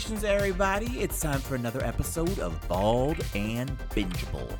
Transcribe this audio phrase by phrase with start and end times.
[0.00, 0.86] Salutations, everybody.
[0.98, 4.50] It's time for another episode of Bald and Bingeable.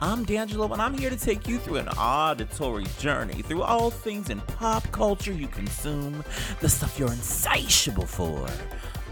[0.00, 4.30] I'm D'Angelo, and I'm here to take you through an auditory journey through all things
[4.30, 6.24] in pop culture you consume,
[6.60, 8.48] the stuff you're insatiable for,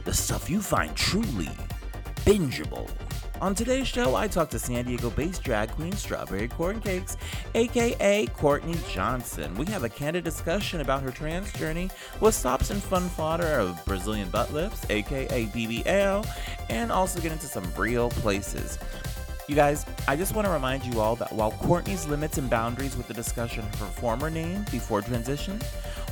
[0.04, 1.50] the stuff you find truly
[2.24, 2.88] bingeable.
[3.44, 7.18] On today's show, I talk to San Diego based drag queen Strawberry Corn Cakes,
[7.54, 9.54] aka Courtney Johnson.
[9.56, 11.90] We have a candid discussion about her trans journey
[12.22, 16.26] with stops and fun fodder of Brazilian butt lifts, aka BBL,
[16.70, 18.78] and also get into some real places.
[19.46, 22.96] You guys, I just want to remind you all that while Courtney's limits and boundaries
[22.96, 25.60] with the discussion of her former name before transition,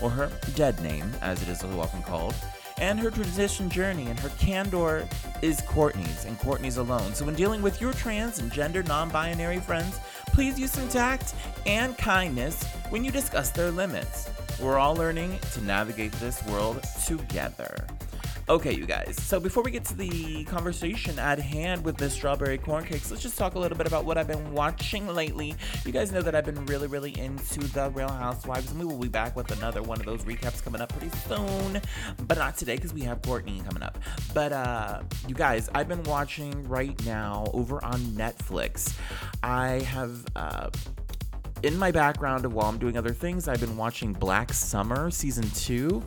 [0.03, 2.35] or her dead name, as it is so often called,
[2.83, 5.07] and her transition journey and her candor
[5.41, 7.15] is Courtney's and Courtney's alone.
[7.15, 11.33] So, when dealing with your trans and gender non binary friends, please use some tact
[11.65, 14.29] and kindness when you discuss their limits.
[14.61, 17.87] We're all learning to navigate this world together.
[18.49, 19.17] Okay, you guys.
[19.23, 23.23] So before we get to the conversation at hand with the Strawberry Corn Cakes, let's
[23.23, 25.55] just talk a little bit about what I've been watching lately.
[25.87, 28.99] You guys know that I've been really, really into the Real Housewives, and we will
[28.99, 31.81] be back with another one of those recaps coming up pretty soon.
[32.27, 33.97] But not today because we have Courtney coming up.
[34.35, 38.99] But uh, you guys, I've been watching right now over on Netflix.
[39.43, 40.25] I have.
[40.35, 40.69] Uh,
[41.63, 46.03] in my background while I'm doing other things, I've been watching Black Summer season two.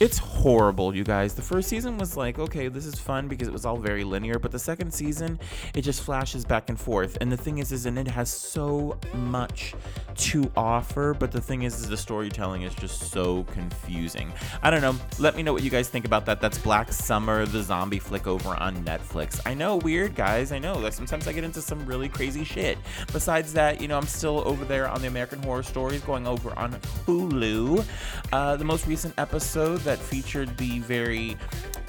[0.00, 1.34] It's horrible, you guys.
[1.34, 4.40] The first season was like, okay, this is fun because it was all very linear,
[4.40, 5.38] but the second season,
[5.72, 7.16] it just flashes back and forth.
[7.20, 9.72] And the thing is, is and it has so much
[10.16, 14.32] to offer, but the thing is, is the storytelling is just so confusing.
[14.64, 14.96] I don't know.
[15.20, 16.40] Let me know what you guys think about that.
[16.40, 19.40] That's Black Summer, the zombie flick over on Netflix.
[19.46, 20.50] I know, weird guys.
[20.50, 20.76] I know.
[20.76, 22.78] Like sometimes I get into some really crazy shit.
[23.12, 26.56] Besides that, you know, I'm still over there on the American Horror Stories, going over
[26.58, 26.72] on
[27.06, 27.84] Hulu.
[28.32, 31.36] Uh, the most recent episode that featured the very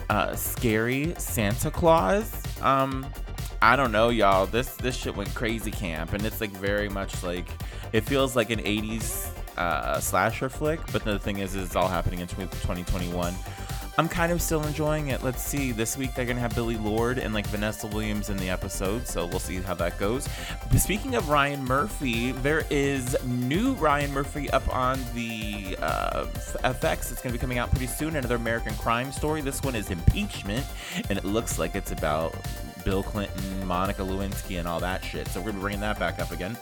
[0.10, 2.44] uh, scary Santa Claus.
[2.62, 3.06] Um,
[3.62, 4.46] I don't know, y'all.
[4.46, 7.48] This this shit went crazy camp, and it's like very much like
[7.94, 10.80] it feels like an '80s uh, slasher flick.
[10.92, 13.34] But the thing is, is it's all happening in 2021.
[13.98, 15.24] I'm kind of still enjoying it.
[15.24, 15.72] Let's see.
[15.72, 19.26] This week they're gonna have Billie Lourd and like Vanessa Williams in the episode, so
[19.26, 20.28] we'll see how that goes.
[20.70, 26.26] But speaking of Ryan Murphy, there is new Ryan Murphy up on the uh,
[26.64, 27.12] FX.
[27.12, 28.18] It's gonna be coming out pretty soon.
[28.18, 29.40] Another American crime story.
[29.40, 30.66] This one is impeachment,
[31.10, 32.36] and it looks like it's about
[32.84, 35.28] Bill Clinton, Monica Lewinsky, and all that shit.
[35.30, 36.58] So we're gonna be bringing that back up again.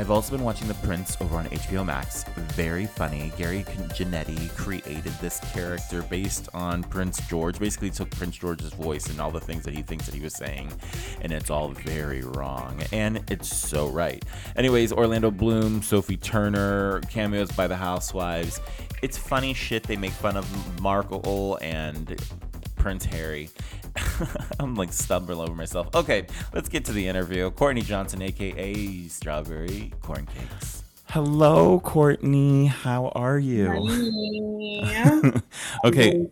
[0.00, 2.24] I've also been watching The Prince over on HBO Max.
[2.54, 3.34] Very funny.
[3.36, 7.58] Gary Janetti created this character based on Prince George.
[7.58, 10.32] Basically, took Prince George's voice and all the things that he thinks that he was
[10.32, 10.72] saying,
[11.20, 12.80] and it's all very wrong.
[12.92, 14.24] And it's so right.
[14.56, 18.58] Anyways, Orlando Bloom, Sophie Turner, cameos by the Housewives.
[19.02, 19.82] It's funny shit.
[19.82, 22.18] They make fun of Markle and
[22.76, 23.50] Prince Harry.
[24.60, 25.94] I'm like stumbling over myself.
[25.94, 27.50] Okay, let's get to the interview.
[27.50, 30.80] Courtney Johnson, aka Strawberry Corn Cakes.
[31.12, 32.66] Hello, Courtney.
[32.66, 33.66] How are you?
[35.84, 36.24] okay.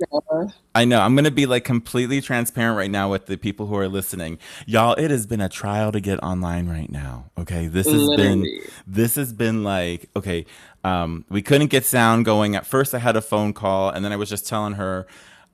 [0.73, 1.01] I know.
[1.01, 4.39] I'm going to be like completely transparent right now with the people who are listening.
[4.67, 7.29] Y'all, it has been a trial to get online right now.
[7.37, 7.67] Okay.
[7.67, 8.43] This has Literally.
[8.43, 10.47] been this has been like, okay,
[10.85, 12.55] um we couldn't get sound going.
[12.55, 15.09] At first I had a phone call and then I was just telling her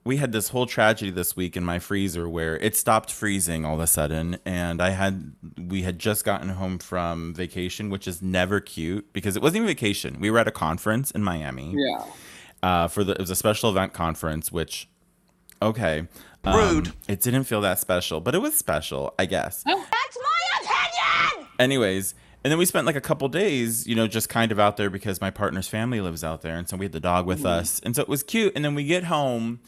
[0.05, 3.75] we had this whole tragedy this week in my freezer where it stopped freezing all
[3.75, 8.23] of a sudden and i had we had just gotten home from vacation which is
[8.23, 12.05] never cute because it wasn't even vacation we were at a conference in miami yeah
[12.63, 14.89] uh, for the it was a special event conference which
[15.61, 16.07] okay
[16.45, 20.19] um, rude it didn't feel that special but it was special i guess oh, that's
[20.19, 24.53] my opinion anyways and then we spent like a couple days, you know, just kind
[24.53, 26.59] of out there because my partner's family lives out there.
[26.59, 27.47] And so we had the dog with mm-hmm.
[27.47, 27.81] us.
[27.83, 28.53] And so it was cute.
[28.55, 29.61] And then we get home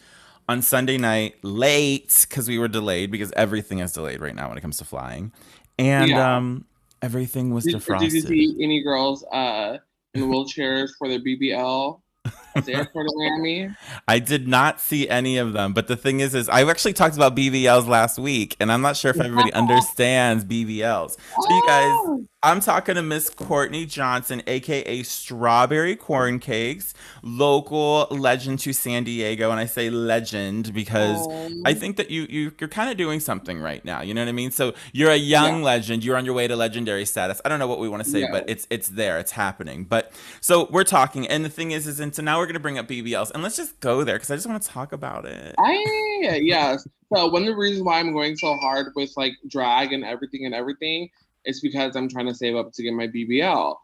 [0.49, 4.59] on Sunday night late because we were delayed because everything is delayed right now when
[4.59, 5.33] it comes to flying,
[5.79, 6.37] and yeah.
[6.37, 6.65] um,
[7.03, 8.01] everything was did, defrosted.
[8.01, 9.79] Did you see any girls uh,
[10.15, 12.01] in wheelchairs for their BBL?
[12.65, 13.71] the airport of Miami?
[14.09, 17.17] I did not see any of them, but the thing is, is I actually talked
[17.17, 21.17] about BBLs last week, and I'm not sure if everybody understands BBLs.
[21.41, 22.27] So you guys, oh.
[22.43, 29.51] I'm talking to Miss Courtney Johnson, aka Strawberry Corn Cakes, local legend to San Diego,
[29.51, 31.27] and I say legend because
[31.65, 31.75] I oh.
[31.75, 34.01] think that you, you you're kind of doing something right now.
[34.01, 34.53] You know what I mean?
[34.53, 35.65] So you're a young yeah.
[35.65, 36.05] legend.
[36.05, 37.41] You're on your way to legendary status.
[37.45, 38.31] I don't know what we want to say, yeah.
[38.31, 39.19] but it's it's there.
[39.19, 39.83] It's happening.
[39.83, 42.79] But so we're talking, and the thing is, is and so now we're gonna bring
[42.79, 45.55] up BBLs, and let's just go there because I just want to talk about it.
[45.59, 46.87] I yes.
[47.15, 50.45] So one of the reasons why I'm going so hard with like drag and everything
[50.45, 51.09] and everything
[51.45, 53.73] is because I'm trying to save up to get my BBL.
[53.73, 53.75] Uh,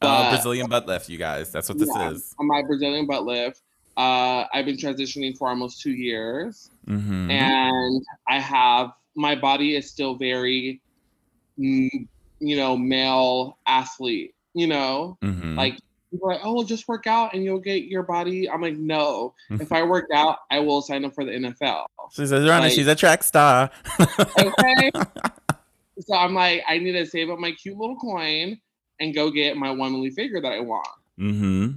[0.00, 1.50] but, uh, Brazilian butt lift, you guys.
[1.50, 2.34] That's what this yeah, is.
[2.38, 3.62] On my Brazilian butt lift.
[3.96, 7.30] Uh, I've been transitioning for almost two years, Mm-hmm.
[7.30, 10.80] and I have my body is still very,
[11.58, 12.06] mm,
[12.38, 14.34] you know, male athlete.
[14.52, 15.56] You know, mm-hmm.
[15.56, 15.78] like
[16.16, 18.48] people are like, oh, just work out and you'll get your body.
[18.48, 19.34] I'm like, no.
[19.50, 19.62] Mm-hmm.
[19.62, 21.86] If I work out, I will sign up for the NFL.
[22.12, 23.70] she says, Ronna, like- she's a track star.
[24.00, 24.90] Okay.
[26.00, 28.60] so I'm like, I need to save up my cute little coin
[28.98, 30.88] and go get my one womanly figure that I want.
[31.18, 31.72] mm-hmm.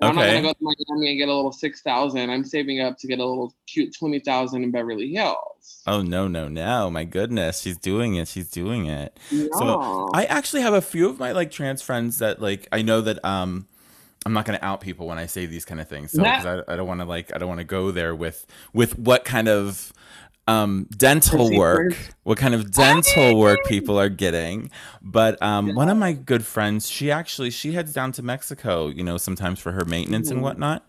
[0.00, 2.30] I'm not gonna go to Miami and get a little six thousand.
[2.30, 5.82] I'm saving up to get a little cute twenty thousand in Beverly Hills.
[5.86, 6.90] Oh no, no, no!
[6.90, 8.28] My goodness, she's doing it.
[8.28, 9.18] She's doing it.
[9.30, 9.48] No.
[9.52, 13.00] So, I actually have a few of my like trans friends that like I know
[13.02, 13.66] that um
[14.26, 16.12] I'm not going to out people when I say these kind of things.
[16.12, 18.46] So That- I, I don't want to like I don't want to go there with
[18.72, 19.92] with what kind of
[20.46, 25.96] um dental work what kind of dental work people are getting but um one of
[25.96, 29.86] my good friends she actually she heads down to mexico you know sometimes for her
[29.86, 30.42] maintenance and Mhm.
[30.42, 30.86] whatnot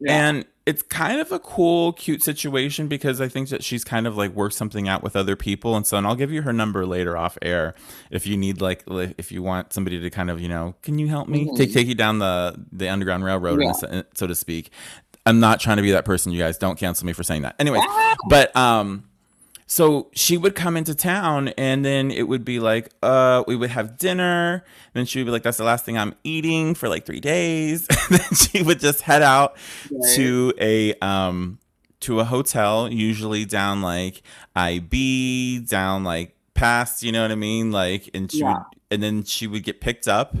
[0.00, 0.28] Yeah.
[0.28, 4.16] and it's kind of a cool, cute situation because I think that she's kind of
[4.16, 5.76] like worked something out with other people.
[5.76, 7.74] And so, and I'll give you her number later off air
[8.10, 11.08] if you need like, if you want somebody to kind of, you know, can you
[11.08, 11.56] help me Mhm.
[11.56, 14.70] take take you down the the underground railroad, a so to speak.
[15.26, 16.58] I'm not trying to be that person, you guys.
[16.58, 17.54] Don't cancel me for saying that.
[17.58, 18.14] Anyway, Ah!
[18.28, 19.04] but um,
[19.66, 23.70] so she would come into town and then it would be like, uh, we would
[23.70, 24.64] have dinner.
[24.92, 27.86] Then she would be like, that's the last thing I'm eating for like three days.
[28.10, 29.56] then she would just head out
[29.90, 30.14] Right.
[30.16, 31.58] to a um
[32.00, 34.22] to a hotel, usually down like
[34.54, 37.70] IB, down like past, you know what I mean?
[37.72, 38.54] Like and she Yeah.
[38.54, 40.36] would and then she would get picked up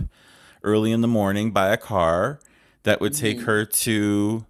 [0.62, 2.38] early in the morning by a car
[2.84, 3.44] that would take Mhm.
[3.44, 4.44] her to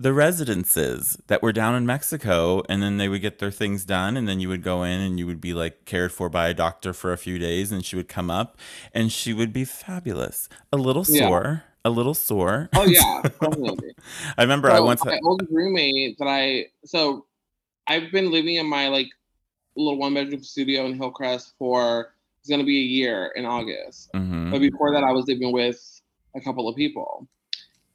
[0.00, 4.16] the residences that were down in Mexico and then they would get their things done
[4.16, 6.54] and then you would go in and you would be like cared for by a
[6.54, 8.56] doctor for a few days and she would come up
[8.94, 10.48] and she would be fabulous.
[10.72, 11.28] A little Yeah.
[11.28, 12.70] sore, a little sore.
[12.74, 13.90] Oh yeah, definitely.
[14.38, 17.26] I remember I So, once my old roommate that I so
[17.86, 19.08] I've been living in my like
[19.76, 24.10] little one bedroom studio in Hillcrest for it's gonna be a year in August.
[24.14, 24.50] Mhm.
[24.50, 25.78] But before that, I was living with
[26.34, 27.28] a couple of people,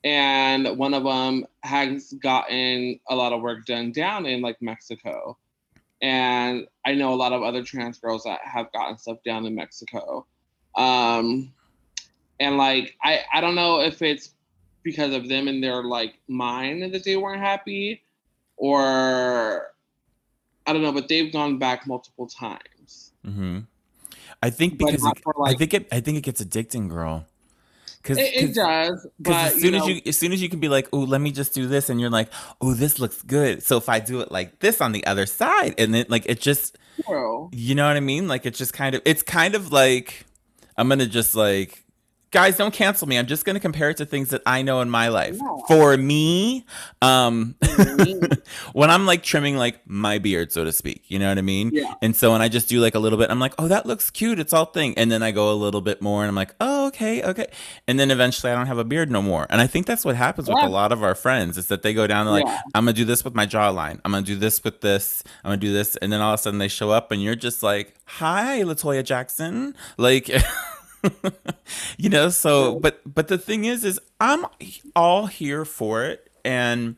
[0.06, 5.38] and one of them has gotten a lot of work done down in like Mexico,
[6.02, 9.56] and I know a lot of other trans girls that have gotten stuff down in
[9.56, 10.28] Mexico.
[10.78, 11.52] Um,
[12.40, 14.30] and like I I don't know if it's
[14.84, 18.04] because of them in their like mind that they weren't happy,
[18.58, 19.72] or
[20.68, 23.12] I don't know, but they've gone back multiple times.
[23.26, 23.62] hmm
[24.44, 27.26] I think because it, for, I think it I think it gets addicting, girl.
[28.06, 30.48] Because It, it does, but as you soon know, as you as soon as you
[30.48, 32.30] can be like, oh, let me just do this, and you're like,
[32.62, 33.64] oh, this looks good.
[33.64, 36.40] So if I do it like this on the other side, and then like it
[36.40, 37.50] just, true.
[37.52, 38.28] you know what I mean?
[38.28, 40.24] Like it just kind of, it's kind of like,
[40.78, 41.85] I'm gonna just like,
[42.36, 43.18] guys, don't cancel me.
[43.18, 45.38] I'm just gonna compare it to things that I know in my life.
[45.40, 45.56] Yeah.
[45.70, 46.66] For me,
[47.02, 47.56] um,
[48.74, 51.72] when I'm like trimming like my beard, so to speak, you know what I mean?
[51.72, 51.94] Yeah.
[52.02, 54.10] And so when I just do like a little bit, I'm like, oh, that looks
[54.10, 54.38] cute.
[54.38, 54.98] It's all thing.
[54.98, 57.48] And then I go a little bit more and I'm like, oh, okay, okay.
[57.88, 59.48] And then eventually I don't have a beard no more.
[59.50, 61.94] And I think that's what happens with a lot of our friends is that they
[61.94, 62.62] go down and like, Yeah.
[62.74, 64.02] I'm going to do this with my jawline.
[64.04, 65.24] I'm going to do this with this.
[65.46, 65.96] I'm going to do this.
[65.96, 69.06] And then all of a sudden they show up and you're just like, hi, Latoya
[69.06, 69.74] Jackson.
[69.98, 70.30] Like,
[71.98, 74.46] you know, so, but, but the thing is, is I'm
[74.96, 76.30] all here for it.
[76.44, 76.96] And,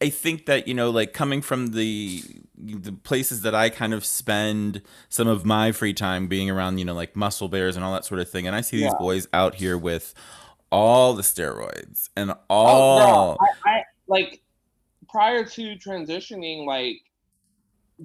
[0.00, 2.22] I think that you know, like coming from the
[2.56, 6.84] the places that I kind of spend some of my free time being around, you
[6.84, 9.26] know, like muscle bears and all that sort of thing, and I see these boys
[9.32, 10.14] out here with
[10.70, 13.38] all the steroids and Oh, all.
[13.64, 14.40] I, I like
[15.08, 16.98] prior to transitioning, like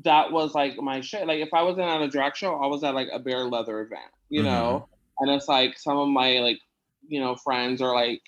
[0.04, 1.28] that was like my shit.
[1.28, 3.82] Like if I wasn't at a drag show, I was at like a bear leather
[3.82, 4.52] event, you Mm-hmm.
[4.52, 4.90] know.
[5.20, 6.60] And it's like some of my like,
[7.08, 8.22] you know, friends are like,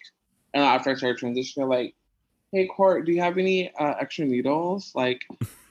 [0.54, 1.96] and after I started transitioning, they're like,
[2.52, 4.92] "Hey, Court, do you have any uh, extra needles?
[4.94, 5.22] Like,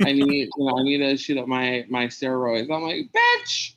[0.05, 3.75] I need, you know, I need to shoot up my my steroids." I'm like, "Bitch."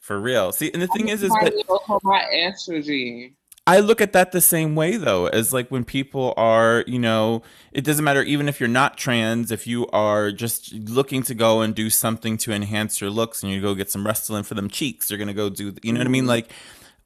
[0.00, 0.50] for real.
[0.50, 3.34] See, and the thing I is, is my but needles for my estrogen.
[3.66, 7.42] I look at that the same way though, as like when people are, you know,
[7.70, 11.60] it doesn't matter even if you're not trans, if you are just looking to go
[11.60, 14.68] and do something to enhance your looks and you go get some Restylane for them
[14.68, 16.24] cheeks, you're gonna go do, you know what I mean?
[16.24, 16.28] Mhm.
[16.28, 16.50] Like,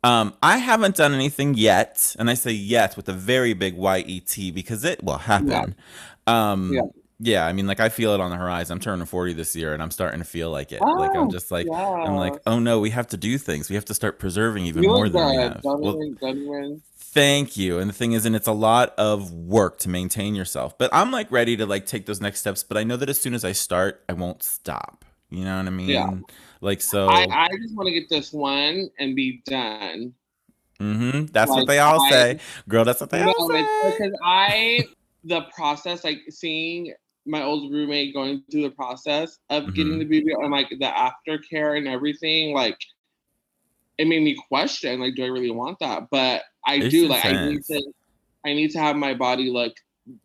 [0.02, 3.98] um, I haven't done anything yet, and I say yet with a very big Y
[4.06, 5.74] E T because it will happen.
[6.26, 6.82] Um, Yeah.
[7.18, 8.74] Yeah, I mean, like I feel it on the horizon.
[8.74, 10.80] I'm turning 40 this year, and I'm starting to feel like it.
[10.80, 13.68] like I'm Oh, just like, I'm like, oh no, we have to do things.
[13.68, 15.60] We have to start preserving even more than we have.
[15.64, 15.98] Well.
[16.98, 17.78] Thank you.
[17.78, 20.76] And the thing is, and it's a lot of work to maintain yourself.
[20.76, 22.62] But I'm like ready to like take those next steps.
[22.62, 25.02] But I know that as soon as I start, I won't stop.
[25.30, 25.88] You know what I mean?
[25.88, 26.10] Yeah.
[26.60, 27.08] Like so.
[27.08, 30.12] I, I just want to get this one and be done.
[30.78, 32.84] hmm That's what they all I- say, girl.
[32.84, 33.62] That's what they No, all say.
[33.96, 34.84] because I
[35.24, 36.92] the process, like seeing
[37.26, 39.72] my old roommate going through the process of mm-hmm.
[39.72, 42.78] getting the BBL and like the aftercare and everything, like
[43.98, 46.08] it made me question, like, do I really want that?
[46.10, 47.82] But I it's do, like, I need to,
[48.44, 49.74] I need to have my body look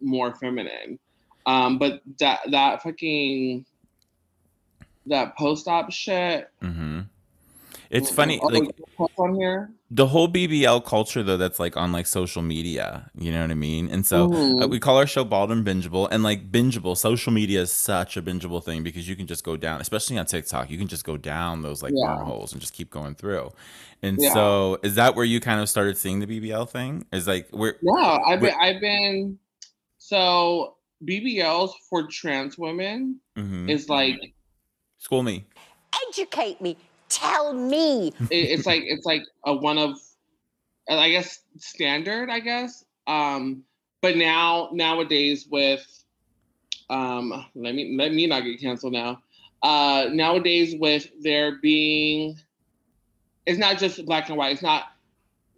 [0.02, 1.00] more feminine.
[1.46, 3.66] Um, but that that fucking
[5.08, 6.50] that post op shit.
[6.62, 7.02] Mm-hmm.
[7.92, 8.74] It's funny, oh, like
[9.18, 9.70] on here.
[9.90, 11.36] the whole BBL culture though.
[11.36, 13.12] That's like on like social media.
[13.14, 13.90] You know what I mean?
[13.90, 14.64] And so uh, mm-hmm.
[14.64, 16.96] uh, we call our show Bald and Bingeable, and like bingeable.
[16.96, 20.26] Social media is such a bingeable thing because you can just go down, especially on
[20.26, 20.72] TikTok.
[20.72, 22.16] You can just go down those like yeah.
[22.16, 23.52] wormholes and just keep going through.
[24.02, 24.34] And yeah.
[24.34, 27.06] so, is that where you kind of started seeing the BBL thing?
[27.12, 27.76] Is like where?
[27.82, 29.38] Yeah, I've been, I've been
[29.98, 33.70] so BBLs for trans women mm-hmm.
[33.70, 34.34] is like
[34.98, 35.46] school me,
[36.10, 36.78] educate me,
[37.12, 38.14] tell me.
[38.30, 40.00] It's like it's like a one of,
[40.90, 42.30] I guess standard.
[42.30, 42.84] I guess.
[43.08, 43.64] Um,
[44.02, 45.86] but now nowadays with,
[46.90, 49.22] um, let me let me not get canceled now.
[49.62, 52.36] Uh, nowadays with there being,
[53.46, 54.54] it's not just black and white.
[54.54, 54.86] It's not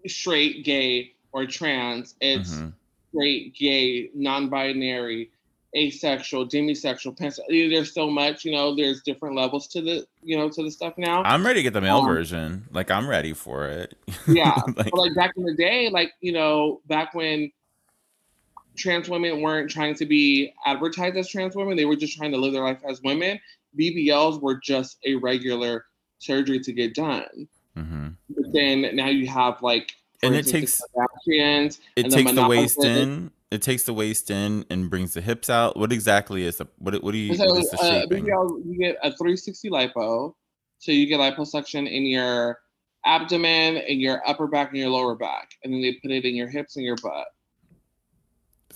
[0.07, 2.15] straight, gay, or trans.
[2.19, 2.69] It's mm-hmm
[3.13, 5.29] straight, gay, non-binary,
[5.75, 7.69] asexual, demisexual, pansexual.
[7.69, 8.75] There's so much, you know.
[8.75, 11.23] There's different levels to the, you know, to the stuff now.
[11.23, 12.67] I'm ready to get the male um, version.
[12.71, 13.95] Like I'm ready for it.
[14.27, 17.51] yeah, like, but like back in the day, like you know, back when
[18.75, 22.37] trans women weren't trying to be advertised as trans women, they were just trying to
[22.37, 23.39] live their life as women.
[23.77, 25.85] BBLs were just a regular
[26.19, 27.47] surgery to get done.
[27.77, 28.09] Mm-hmm.
[28.29, 30.81] But then now you have like and it takes
[31.25, 35.77] it takes the waist in it takes the waist in and brings the hips out
[35.77, 38.25] what exactly is the what, what do you so, what is the uh, shaping?
[38.25, 40.33] you get a 360 lipo
[40.79, 42.59] so you get liposuction in your
[43.05, 46.35] abdomen in your upper back and your lower back and then they put it in
[46.35, 47.27] your hips and your butt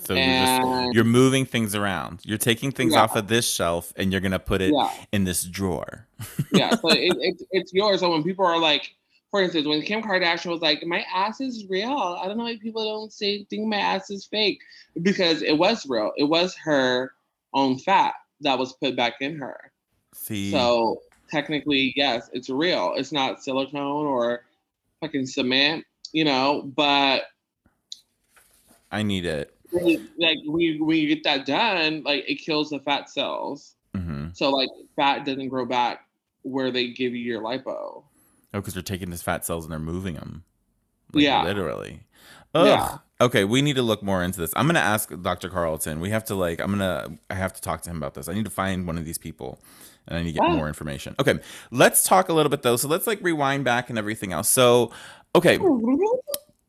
[0.04, 2.20] so and, you're just you're moving things around.
[2.24, 3.02] You're taking things yeah.
[3.02, 4.90] off of this shelf and you're gonna put it yeah.
[5.12, 6.06] in this drawer.
[6.52, 8.00] yeah, so it, it, it's yours.
[8.00, 8.94] So when people are like,
[9.30, 12.56] for instance, when Kim Kardashian was like, "My ass is real," I don't know why
[12.56, 14.60] people don't say think my ass is fake
[15.02, 16.12] because it was real.
[16.16, 17.12] It was her
[17.52, 19.72] own fat that was put back in her.
[20.14, 22.94] See, so technically, yes, it's real.
[22.96, 24.44] It's not silicone or
[25.00, 26.62] fucking cement, you know.
[26.74, 27.24] But
[28.90, 29.54] I need it.
[29.72, 33.74] Like when when you get that done, like it kills the fat cells.
[33.94, 34.28] Mm-hmm.
[34.32, 36.06] So like fat doesn't grow back
[36.42, 38.04] where they give you your lipo.
[38.54, 40.44] Oh, because they're taking his fat cells and they're moving them.
[41.12, 41.42] Like, yeah.
[41.42, 42.00] Literally.
[42.54, 42.66] Ugh.
[42.66, 42.98] Yeah.
[43.20, 44.52] Okay, we need to look more into this.
[44.54, 45.48] I'm gonna ask Dr.
[45.48, 46.00] Carlton.
[46.00, 46.60] We have to like.
[46.60, 47.18] I'm gonna.
[47.28, 48.28] I have to talk to him about this.
[48.28, 49.60] I need to find one of these people,
[50.06, 51.16] and I need to get more information.
[51.18, 51.40] Okay,
[51.72, 52.76] let's talk a little bit though.
[52.76, 54.48] So let's like rewind back and everything else.
[54.48, 54.92] So,
[55.34, 55.58] okay,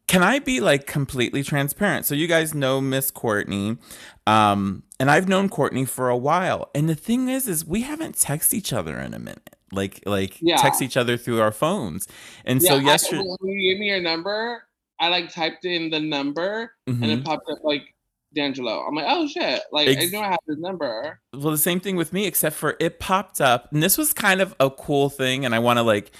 [0.08, 2.08] can I be like completely transparent?
[2.08, 3.78] So you guys know Miss Courtney,
[4.26, 6.72] um, and I've known Courtney for a while.
[6.74, 10.38] And the thing is, is we haven't texted each other in a minute like like
[10.42, 10.58] yeah.
[10.58, 12.08] text each other through our phones.
[12.46, 14.64] And yeah, so yesterday, I, when you gave me your number,
[15.00, 17.04] I like typed in the number mm-hmm.
[17.04, 17.24] and it mm-hmm.
[17.24, 17.94] popped up like
[18.34, 18.86] D'Angelo.
[18.86, 19.62] I'm like, oh shit!
[19.72, 21.20] Like Ex- I know I have his number.
[21.34, 24.42] Well, the same thing with me, except for it popped up, and this was kind
[24.42, 26.12] of a cool thing, and I want to like,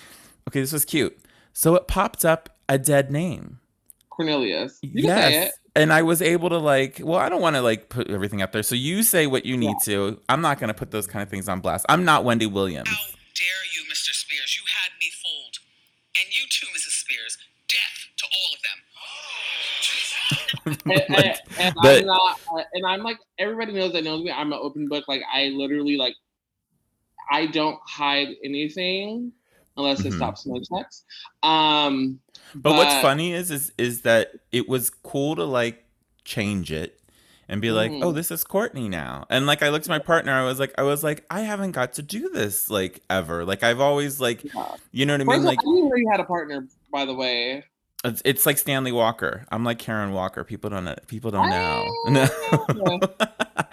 [0.48, 1.20] okay, this was cute.
[1.54, 3.60] So it popped up a dead name.
[4.10, 4.80] Cornelius.
[4.82, 5.54] You yes.
[5.76, 8.52] And I was able to like, well, I don't want to like put everything up
[8.52, 8.64] there.
[8.64, 9.94] So you say what you need yeah.
[9.94, 10.22] to.
[10.28, 11.86] I'm not going to put those kind of things on blast.
[11.88, 12.90] I'm not Wendy Williams
[13.36, 14.14] dare you, Mr.
[14.14, 14.58] Spears?
[14.58, 15.60] You had me fooled.
[16.16, 17.02] And you too, Mrs.
[17.02, 17.38] Spears.
[17.68, 18.80] Death to all of them.
[20.86, 24.32] and, and, and but, I'm not, uh, and I'm like, everybody knows that knows me.
[24.32, 25.08] I'm an open book.
[25.08, 26.16] Like, I literally, like,
[27.30, 29.32] I don't hide anything
[29.78, 30.10] unless mm-hmm.
[30.10, 31.04] it stops my checks.
[31.44, 32.20] Um,
[32.54, 35.86] but, but what's funny is, is, is that it was cool to like
[36.26, 36.99] change it
[37.50, 38.04] and be like, oh, mm.
[38.06, 40.74] "Oh, this is Courtney now." And like I looked at my partner, I was like,
[40.78, 43.44] I was like, I haven't got to do this like ever.
[43.44, 44.76] Like I've always like, yeah.
[44.92, 45.44] you know what I mean?
[45.44, 47.66] Like I know you had a partner, by the way.
[48.06, 49.46] It's, it's like Stanley Walker.
[49.52, 50.46] I'm like Karen Walker.
[50.46, 50.96] People don't know.
[51.08, 51.94] People don't know.
[52.74, 53.00] No,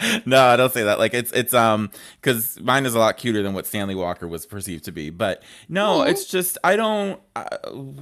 [0.27, 0.99] no, I don't say that.
[0.99, 1.91] Like it's it's um
[2.21, 5.11] because mine is a lot cuter than what Stanley Walker was perceived to be.
[5.11, 6.11] But no, mm-hmm.
[6.11, 7.47] it's just I don't uh,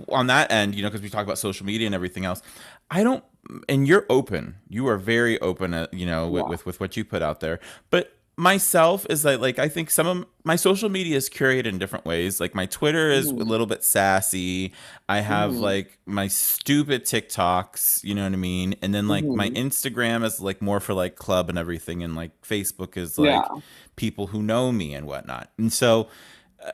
[0.08, 2.42] on that end, you know, because we talk about social media and everything else.
[2.90, 3.24] I don't
[3.68, 4.56] and you're open.
[4.68, 6.48] You are very open, at, you know, with, yeah.
[6.48, 7.60] with, with what you put out there.
[7.90, 11.78] But myself is that like I think some of my social media is curated in
[11.78, 12.40] different ways.
[12.40, 13.40] Like my Twitter is mm.
[13.40, 14.72] a little bit sassy.
[15.08, 15.60] I have mm.
[15.60, 18.74] like my stupid TikToks, you know what I mean?
[18.82, 19.68] And then like my mm-hmm.
[19.68, 23.60] Instagram is like more for like club and everything and like Facebook is like yeah.
[23.96, 25.50] people who know me and whatnot.
[25.56, 26.08] And so
[26.64, 26.70] uh,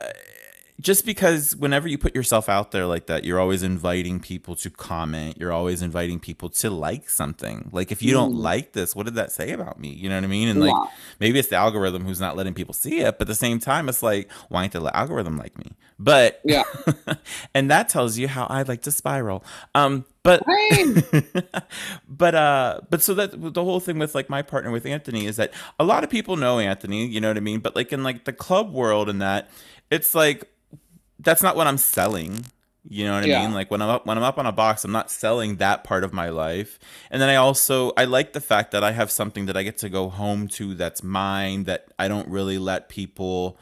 [0.81, 4.69] just because whenever you put yourself out there like that, you're always inviting people to
[4.69, 5.37] comment.
[5.39, 7.69] You're always inviting people to like something.
[7.71, 8.41] Like if you don't Mhm.
[8.41, 9.89] like this, what did that say about me?
[9.89, 10.47] You know what I mean?
[10.47, 10.75] And like
[11.19, 13.87] maybe it's the algorithm who's not letting people see it, but at the same time,
[13.89, 15.73] it's like why ain't the algorithm like me?
[15.99, 16.63] But Yeah.
[17.53, 19.43] and that tells you how I like to spiral.
[19.75, 20.43] Um, but
[22.07, 25.35] but uh but so that the whole thing with like my partner with Anthony is
[25.37, 27.59] that a lot of people know Anthony, you know what I mean?
[27.59, 29.49] But like in like the club world and that,
[29.89, 30.47] it's like
[31.23, 32.45] that's not what I'm selling.
[32.89, 33.41] You know what I Yeah.
[33.41, 33.53] mean?
[33.53, 36.03] Like when I'm up when I'm up on a box, I'm not selling that part
[36.03, 36.79] of my life.
[37.11, 39.77] And then I also I like the fact that I have something that I get
[39.79, 43.57] to go home to that's mine that I don't really let people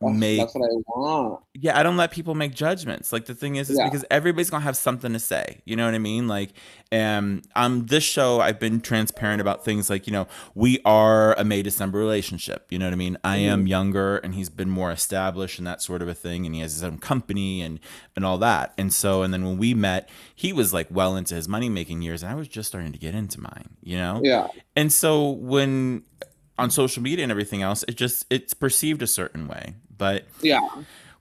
[0.00, 1.40] That's, make that's what I want.
[1.54, 3.12] yeah, I don't let people make judgments.
[3.12, 3.84] Like the thing is, is Yeah.
[3.84, 5.60] because everybody's gonna have something to say.
[5.66, 6.26] You know what I mean?
[6.26, 6.54] Like,
[6.90, 11.44] um, on this show, I've been transparent about things like, you know, we are a
[11.44, 12.66] May December relationship.
[12.70, 13.18] You know what I mean?
[13.22, 16.54] I am younger, and he's been more established and that sort of a thing, and
[16.54, 17.78] he has his own company and
[18.16, 18.72] and all that.
[18.78, 22.00] And so, and then when we met, he was like well into his money making
[22.02, 23.76] years, and I was just starting to get into mine.
[23.82, 24.20] You know?
[24.24, 24.46] Yeah.
[24.74, 26.04] And so when
[26.58, 30.24] on social media and everything else, it just it's perceived a certain way, but.
[30.42, 30.66] Yeah.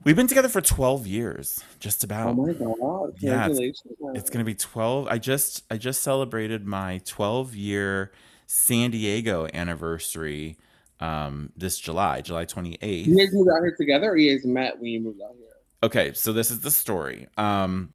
[0.05, 2.29] We've been together for 12 years, just about.
[2.29, 3.15] Oh my god.
[3.19, 3.83] Yeah, it's-
[4.15, 5.07] it's going to be 12.
[5.09, 8.11] I just I just celebrated my 12 year
[8.47, 10.57] San Diego anniversary
[11.01, 13.05] um this July, July 28th.
[13.07, 15.45] You guys moved out here together or you guys met when you moved out here?
[15.83, 17.27] Okay, so this is the story.
[17.37, 17.93] Um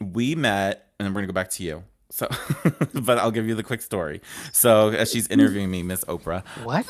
[0.00, 1.84] we met and then we're going to go back to you.
[2.10, 2.28] So
[2.94, 4.20] but I'll give you the quick story.
[4.52, 6.86] So as she's interviewing me, Miss Oprah, What?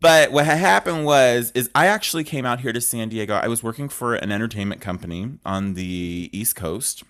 [0.00, 3.34] But what had happened was is I actually came out here to San Diego.
[3.34, 7.04] I was working for an entertainment company on the East Coast.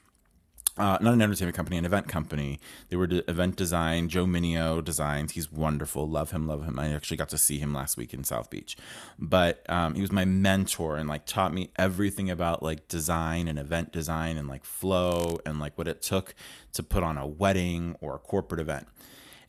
[0.76, 2.58] Uh, not an entertainment company, an event company.
[2.88, 4.08] They were de- event design.
[4.08, 5.32] Joe Minio designs.
[5.32, 6.08] He's wonderful.
[6.08, 6.48] Love him.
[6.48, 6.80] Love him.
[6.80, 8.76] I actually got to see him last week in South Beach,
[9.16, 13.56] but um, he was my mentor and like taught me everything about like design and
[13.56, 16.34] event design and like flow and like what it took
[16.72, 18.88] to put on a wedding or a corporate event.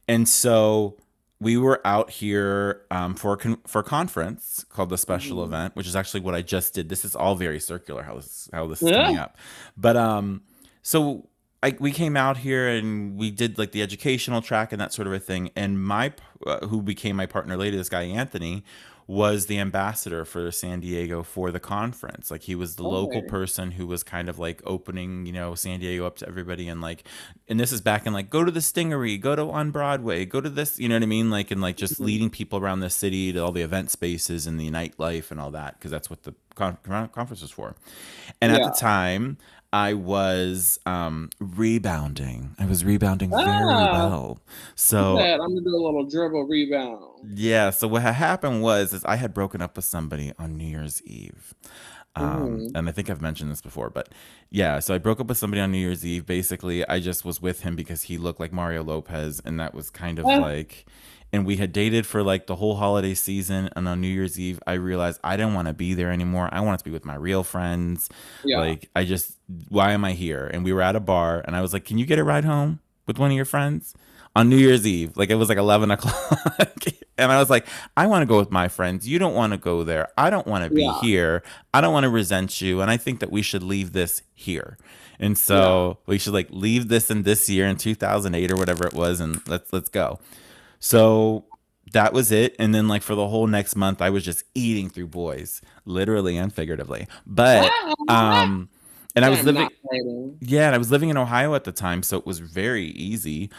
[0.07, 0.97] And so
[1.39, 5.75] we were out here um, for a con- for a conference called the special event,
[5.75, 6.87] which is actually what I just did.
[6.89, 9.01] This is all very circular how this how this is Yeah.
[9.05, 9.37] coming up,
[9.75, 10.43] but um,
[10.85, 11.27] so
[11.63, 15.07] I we came out here and we did like the educational track and that sort
[15.07, 15.49] of a thing.
[15.55, 16.13] And my
[16.45, 18.63] uh, who became my partner later, this guy Anthony,
[19.07, 22.29] was the ambassador for San Diego for the conference.
[22.29, 25.79] Like he was the local person who was kind of like opening, you know, San
[25.79, 27.03] Diego up to everybody and like
[27.47, 30.39] and this is back in like go to the Stingaree, go to on Broadway, go
[30.39, 31.31] to this, you know what I mean?
[31.31, 34.59] Like and like just leading people around the city to all the event spaces and
[34.59, 37.75] the nightlife and all that because that's what the con- con- conference was for.
[38.39, 39.39] And at the time,
[39.75, 42.55] I was um rebounding.
[42.57, 43.91] I was rebounding very Ah.
[44.07, 44.39] well.
[44.75, 47.03] So I'm gonna do a little dribble rebound.
[47.37, 50.65] yeah, so what had happened was is I had broken up with somebody on New
[50.67, 51.53] Year's Eve.
[52.17, 52.71] Um, Mhm.
[52.75, 54.07] and I think I've mentioned this before, but
[54.49, 56.25] yeah, so I broke up with somebody on New Year's Eve.
[56.25, 59.89] Basically, I just was with him because he looked like Mario Lopez, and that was
[59.89, 60.37] kind of Ah.
[60.37, 60.85] like,
[61.35, 63.69] and we had dated for like the whole holiday season.
[63.75, 66.49] And on New Year's Eve, I realized I didn't want to be there anymore.
[66.51, 68.09] I wanted to be with my real friends.
[68.43, 68.59] Yeah.
[68.59, 69.37] Like, I just,
[69.69, 70.49] why am I here?
[70.51, 72.45] And we were at a bar, and I was like, can you get a ride
[72.45, 73.93] home with one of your friends?
[74.37, 76.83] On New Year's Eve, like it was like 11 o'clock.
[77.17, 79.07] and I was like, I want to go with my friends.
[79.07, 80.09] You don't want to go there.
[80.17, 80.99] I don't want to be Yeah.
[80.99, 81.43] here.
[81.73, 82.81] I don't want to resent you.
[82.81, 84.77] And I think that we should leave this here.
[85.21, 88.93] And so we should like leave this in this year in 2008 or whatever it
[88.93, 89.21] was.
[89.21, 90.19] And let's, let's go.
[90.85, 91.45] So
[91.93, 92.55] that was it.
[92.59, 96.37] And then like for the whole next month, I was just eating through boys, literally
[96.37, 97.07] and figuratively.
[97.25, 97.71] But,
[98.07, 98.69] um,
[99.15, 99.67] and I was living,
[100.41, 103.49] yeah, and I was living in Ohio at the time, so it was very easy,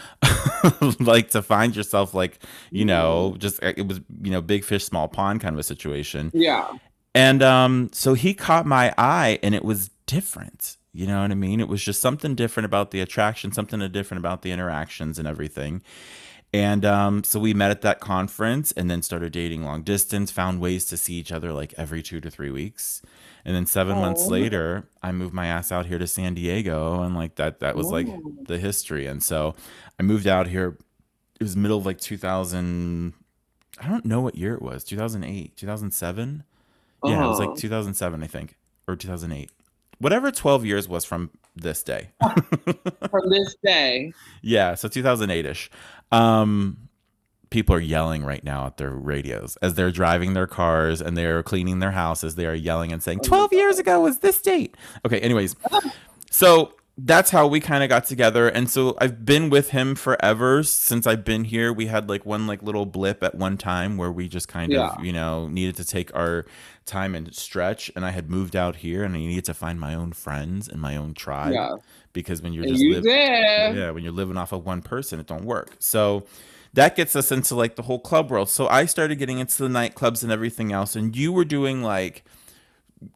[1.01, 2.39] like to find yourself, like
[2.71, 5.65] you know, just uh, it was you know, big fish, small pond kind of a
[5.65, 6.31] situation.
[6.33, 6.71] Yeah.
[7.15, 10.77] And um, so he caught my eye, and it was different.
[10.93, 11.59] You know what I mean?
[11.61, 15.83] It was just something different about the attraction, something different about the interactions and everything.
[16.53, 20.31] And um, so we met at that conference, and then started dating long distance.
[20.31, 23.03] Found ways to see each other like every two to three weeks.
[23.45, 24.29] And then seven months Oh.
[24.31, 27.89] later, I moved my ass out here to San Diego, and like that, that was
[27.89, 28.09] like
[28.47, 29.07] the history.
[29.07, 29.55] And so
[30.01, 30.77] I moved out here.
[31.39, 33.13] It was middle of like 2000.
[33.79, 34.83] I don't know what year it was.
[34.85, 36.45] 2008, 2007.
[37.05, 38.57] Yeah, it was like 2007, I think,
[38.89, 39.51] or 2008.
[39.99, 42.11] Whatever 12 years was from this day.
[43.11, 44.13] From this day.
[44.43, 45.69] yeah, so 2008ish.
[46.13, 46.77] Um
[47.51, 51.43] people are yelling right now at their radios as they're driving their cars and they're
[51.45, 52.35] cleaning their houses.
[52.35, 54.77] They are yelling and saying, 12 years ago was this date.
[55.05, 55.55] Okay, anyways.
[56.29, 60.63] So that's how we kind of got together and so i've been with him forever
[60.63, 64.11] since i've been here we had like one like little blip at one time where
[64.11, 64.89] we just kind Yeah.
[64.95, 66.47] of you know needed to take our
[66.87, 69.95] time and stretch and i had moved out here and i needed to find my
[69.95, 71.75] own friends and my own tribe yeah.
[72.15, 73.77] because when you're just you liv- did.
[73.77, 76.25] yeah when you're living off of one person it don't work so
[76.73, 79.69] that gets us into like the whole club world so i started getting into the
[79.69, 82.25] nightclubs and everything else and you were doing like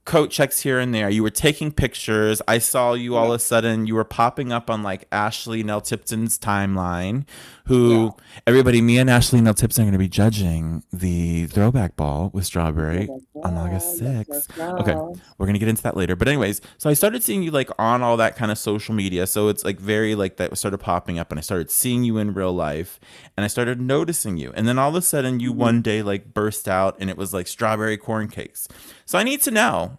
[0.05, 3.39] coat checks here and there you were taking pictures i saw you all of a
[3.39, 7.25] sudden you were popping up on like ashley nell tipton's timeline
[7.65, 8.11] who Yeah.
[8.47, 12.45] everybody me and ashley nell tipton are going to be judging the throwback ball with
[12.45, 14.81] strawberry oh on August 6th.
[14.81, 14.95] Okay,
[15.39, 16.17] we're gonna get into that later.
[16.17, 19.27] But anyways, so I started seeing you like on all that kind of social media.
[19.27, 22.35] So it's like very like that started popping up, and I started seeing you in
[22.35, 23.01] real life,
[23.37, 24.53] and I started noticing you.
[24.55, 25.61] And then all of a sudden, you mm-hmm.
[25.61, 28.69] one day like burst out, and it was like strawberry corn cakes.
[29.11, 29.99] So I need to know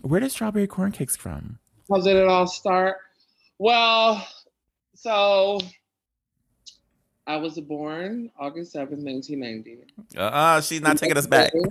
[0.00, 1.58] where did strawberry corn cakes from?
[1.90, 2.96] How did it all start?
[3.58, 4.26] Well,
[4.94, 5.60] so
[7.26, 9.80] I was born August 7th, 1990.
[10.16, 11.52] Uh, she's not taking us back.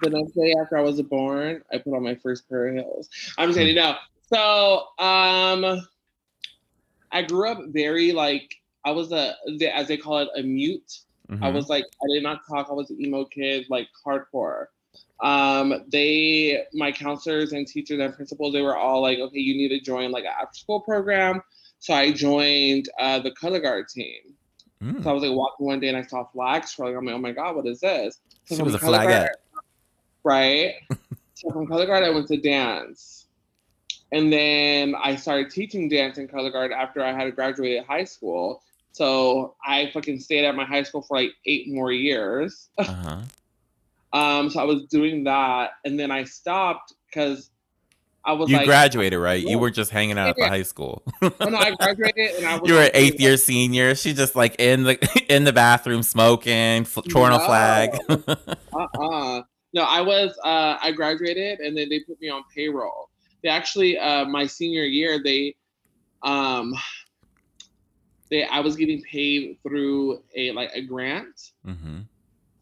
[0.00, 3.10] The next day after I was born, I put on my first pair of heels.
[3.36, 3.76] I'm just kidding.
[3.76, 3.94] No.
[4.32, 5.86] So, um,
[7.12, 8.54] I grew up very like
[8.86, 9.34] I was a
[9.74, 11.00] as they call it a mute.
[11.30, 11.52] I Mhm.
[11.52, 12.68] was like I did not talk.
[12.70, 14.68] I was an emo kid, like hardcore.
[15.20, 19.68] Um, they, my counselors and teachers and principals, they were all like, okay, you need
[19.68, 21.40] to join like an after school program.
[21.78, 24.34] So I joined uh, the color guard team.
[24.82, 25.02] Mm.
[25.02, 26.96] So I was like walking one day and I saw flags swirling.
[26.96, 28.18] I'm like, oh my god, what is this?
[28.44, 29.08] So She was a flagette.
[29.08, 29.30] guard-
[30.24, 30.74] right?
[31.34, 33.26] so from color guard, I went to dance,
[34.12, 38.62] and then I started teaching dance in color guard after I had graduated high school.
[38.92, 42.68] So I fucking stayed at my high school for like eight more years.
[42.78, 43.20] Uh-huh.
[44.14, 47.50] Um, so I was doing that, and then I stopped because
[48.24, 49.44] I was You like, graduated, right?
[49.44, 51.02] You were just hanging out at the high school.
[51.20, 53.94] oh, no, I graduated, and I was you were like, an eighth year senior.
[53.96, 57.98] She just like in the in the bathroom smoking, f- twirling a flag.
[58.08, 59.42] uh-uh.
[59.74, 63.10] No, I was uh I graduated and then they put me on payroll.
[63.42, 65.56] They actually uh my senior year they
[66.22, 66.72] um
[68.30, 71.52] they I was getting paid through a like a grant.
[71.64, 72.02] hmm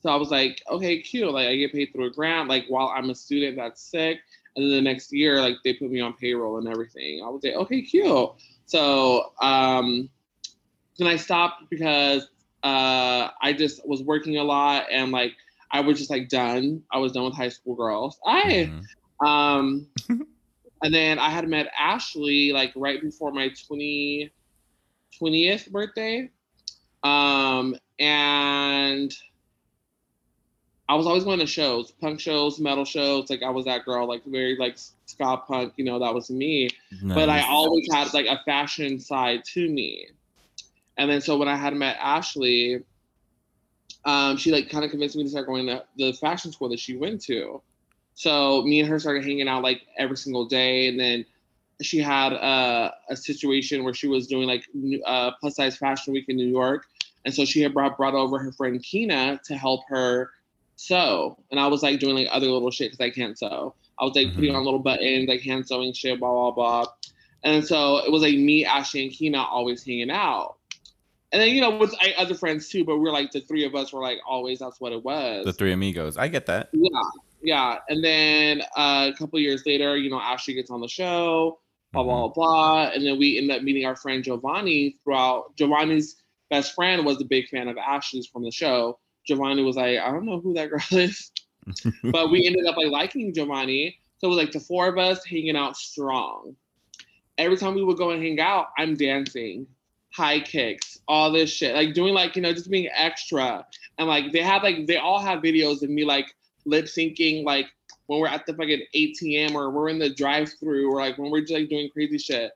[0.02, 1.32] So I was like, okay, cute.
[1.32, 4.18] Like I get paid through a grant, like while I'm a student that's sick.
[4.56, 7.22] And then the next year, like they put me on payroll and everything.
[7.24, 8.30] I was like, okay, cute.
[8.66, 10.10] So um
[10.98, 12.24] then I stopped because
[12.64, 15.34] uh I just was working a lot and like
[15.70, 16.82] I was just like done.
[16.92, 18.18] I was done with high school girls.
[18.26, 18.88] I Mhm.
[19.24, 19.86] um
[20.82, 24.32] and then I had met Ashley like right before my 20
[25.20, 26.30] 20th birthday.
[27.04, 29.12] Um and
[30.92, 33.30] I was always going to shows, punk shows, metal shows.
[33.30, 34.76] Like I was that girl, like very like
[35.06, 36.68] ska punk, you know, that was me.
[37.02, 40.08] But I always had like a fashion side to me.
[40.98, 42.82] And then so when I had met Ashley,
[44.04, 46.78] um, she like kind of convinced me to start going to the fashion school that
[46.78, 47.62] she went to.
[48.12, 51.24] So me and her started hanging out like every single day, and then
[51.80, 54.66] she had uh, a situation where she was doing like
[55.06, 56.84] uh, plus size fashion week in New York,
[57.24, 60.32] and so she had brought brought over her friend Kina to help her
[60.82, 63.74] sew, and I was like doing like other little shit because I can't sew.
[63.98, 64.56] I was like putting Mhm.
[64.56, 66.86] on little buttons, like hand sewing shit, blah blah blah.
[67.44, 70.56] And so it was like me, Ashley, and Kina always hanging out.
[71.32, 73.74] And then you know with I, other friends too, but we're like the three of
[73.74, 74.58] us were like always.
[74.58, 75.44] That's what it was.
[75.44, 76.16] the three amigos.
[76.16, 76.68] I get that.
[76.72, 76.88] Yeah,
[77.42, 77.78] yeah.
[77.88, 81.58] And then uh, a couple years later, you know, Ashley gets on the show,
[81.92, 82.34] blah blah Mhm.
[82.34, 84.96] blah, and then we end up meeting our friend Giovanni.
[85.04, 86.16] Throughout Giovanni's
[86.50, 88.98] best friend was a big fan of Ashley's from the show.
[89.26, 91.30] Giovanni was like, I don't know who that girl is,
[92.04, 93.98] but we ended up like liking Giovanni.
[94.18, 96.54] So it was like the four of us hanging out strong.
[97.38, 99.66] Every time we would go and hang out, I'm dancing,
[100.12, 103.66] high kicks, all this shit, like doing like you know just being extra.
[103.98, 107.66] And like they have like they all have videos of me like lip syncing like
[108.06, 111.30] when we're at the fucking ATM or we're in the drive through or like when
[111.30, 112.52] we're just like doing crazy shit.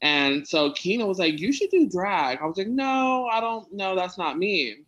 [0.00, 2.38] And so Kina was like, You should do drag.
[2.40, 4.84] I was like, No, I don't know, that's not me.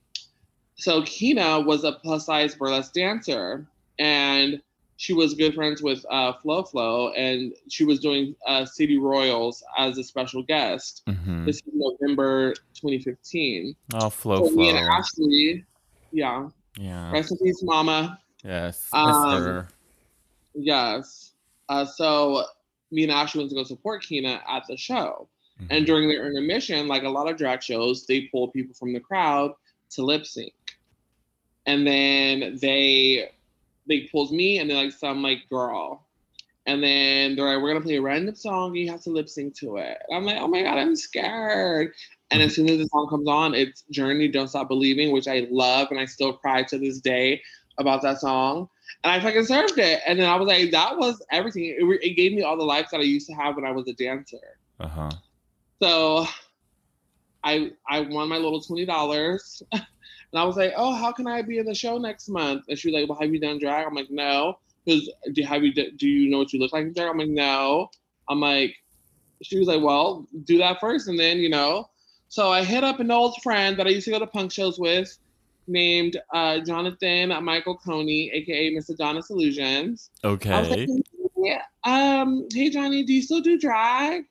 [0.81, 3.67] So Kina was a plus size burlesque dancer
[3.99, 4.63] and
[4.97, 9.63] she was good friends with uh, Flo Flo and she was doing uh, City Royals
[9.77, 11.03] as a special guest.
[11.07, 11.45] Mhm.
[11.45, 13.77] This is November 2015.
[13.95, 14.79] Oh, Flo so me and.
[14.79, 15.65] Ashley,
[16.13, 17.13] yeah, Yeah.
[17.13, 18.19] rest in peace, Mama.
[18.43, 18.89] Yes.
[18.93, 19.67] Um,
[20.55, 21.33] Yes.
[21.69, 22.45] Uh, so
[22.91, 25.29] me and Ashley went to go support Kina at the show.
[25.61, 25.67] Mhm.
[25.71, 29.01] And during their intermission, like a lot of drag shows, they pull people from the
[29.01, 29.53] crowd
[29.91, 30.53] to lip sync.
[31.67, 33.31] And then they
[33.89, 36.07] they pulled me and then like some like girl.
[36.67, 39.57] And then they're like, we're gonna play a random song you have to lip sync
[39.59, 39.99] to it.
[40.09, 41.93] And I'm like, oh my god, I'm scared.
[42.31, 45.49] And as soon as the song comes on, it's Journey, Don't Stop Believing, which I
[45.51, 47.43] love and I still cry to this day
[47.79, 48.69] about that song.
[49.03, 50.01] And I fucking served it.
[50.07, 51.65] And then I was like, that was everything.
[51.65, 53.73] It, re- it gave me all the life that I used to have when I
[53.73, 54.37] was a dancer.
[54.79, 55.11] Uh huh.
[55.83, 56.27] So
[57.43, 59.63] I I won my little twenty dollars,
[60.33, 62.79] and I was like, "Oh, how can I be in the show next month?" And
[62.79, 65.73] she was like, "Well, have you done drag?" I'm like, "No." Because do have you
[65.73, 67.11] do you know what you look like in drag?
[67.11, 67.91] I'm like, "No."
[68.29, 68.77] I'm like,
[69.43, 71.89] she was like, "Well, do that first, and then you know."
[72.29, 74.79] So I hit up an old friend that I used to go to punk shows
[74.79, 75.19] with,
[75.67, 78.91] named uh, Jonathan Michael Coney, aka Mr.
[78.91, 80.11] Adonis Illusions.
[80.23, 80.87] I was Okay.
[80.87, 81.05] like,
[81.37, 81.63] yeah.
[81.85, 84.25] Um, hey Johnny, do you still do drag?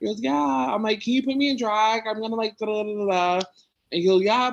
[0.00, 0.34] He goes, yeah.
[0.34, 2.02] I'm like, can you put me in drag?
[2.06, 3.06] I'm gonna like da da da da.
[3.06, 3.46] da.
[3.92, 4.50] And he goes, yeah.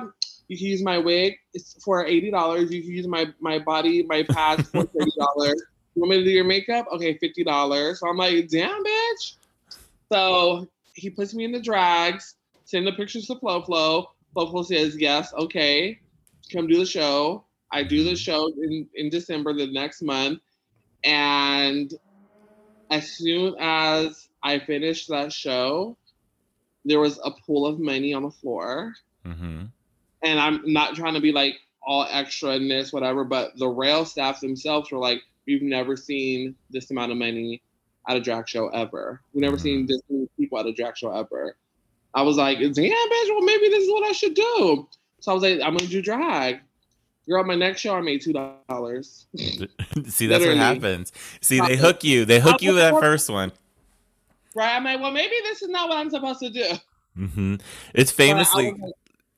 [0.48, 2.70] You can use my wig it's for eighty dollars.
[2.70, 5.62] You can use my my body, my pads for thirty dollars.
[5.94, 6.86] You want me to do your makeup?
[6.92, 8.00] Okay, fifty dollars.
[8.00, 9.36] So I'm like, damn, bitch.
[10.12, 12.34] So he puts me in the drags.
[12.64, 14.10] Send the pictures to Flo Flo.
[14.32, 16.00] Flo Flo says, yes, okay.
[16.52, 17.44] Come do the show.
[17.70, 20.40] I do the show in, in December the next month.
[21.02, 21.92] And
[22.90, 25.96] as soon as I finished that show,
[26.84, 28.94] there was a pool of money on the floor.
[29.26, 29.64] Mm-hmm.
[30.24, 31.54] And I'm not trying to be like
[31.86, 36.54] all extra in this, whatever, but the rail staff themselves were like, We've never seen
[36.70, 37.60] this amount of money
[38.08, 39.20] at a drag show ever.
[39.34, 39.60] We've never Mhm.
[39.60, 41.56] seen this many people at a drag show ever.
[42.14, 44.88] I was like, damn, bitch, well, maybe this is what I should do.
[45.20, 46.60] So I was like, I'm gonna do drag.
[47.28, 49.26] Girl, my next show I made two dollars.
[50.06, 51.12] See, that's what happens.
[51.42, 52.24] See, they hook you.
[52.24, 53.52] They hook you with that first one.
[54.54, 54.76] Right?
[54.76, 56.68] I'm like, well, maybe this is not what I'm supposed to do.
[57.14, 57.56] hmm
[57.94, 58.92] It's famously, like,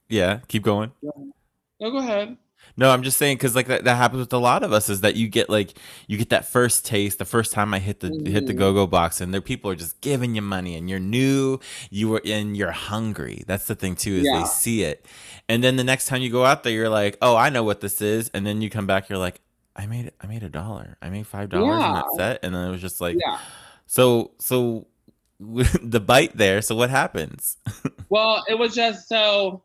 [0.09, 0.41] yeah.
[0.49, 0.93] Keep going.
[1.03, 2.37] no, go ahead.
[2.79, 5.01] No, I'm just saying because like that, that happens with a lot of us is
[5.03, 8.09] that you get like you get that first taste the first time I hit the
[8.09, 8.59] hit the Mhm.
[8.59, 11.59] go go box and there people are just giving you money and you're new
[11.91, 14.41] you were and you're hungry that's the thing too is Yeah.
[14.41, 15.07] they see it
[15.49, 17.81] and then the next time you go out there you're like oh I know what
[17.81, 19.41] this is and then you come back you're like
[19.77, 22.69] I made I made a dollar I made five dollars in that set and then
[22.69, 23.39] it was just like yeah.
[23.87, 24.87] so so
[25.41, 27.57] the bite there so what happens
[28.09, 29.63] Well, it was just so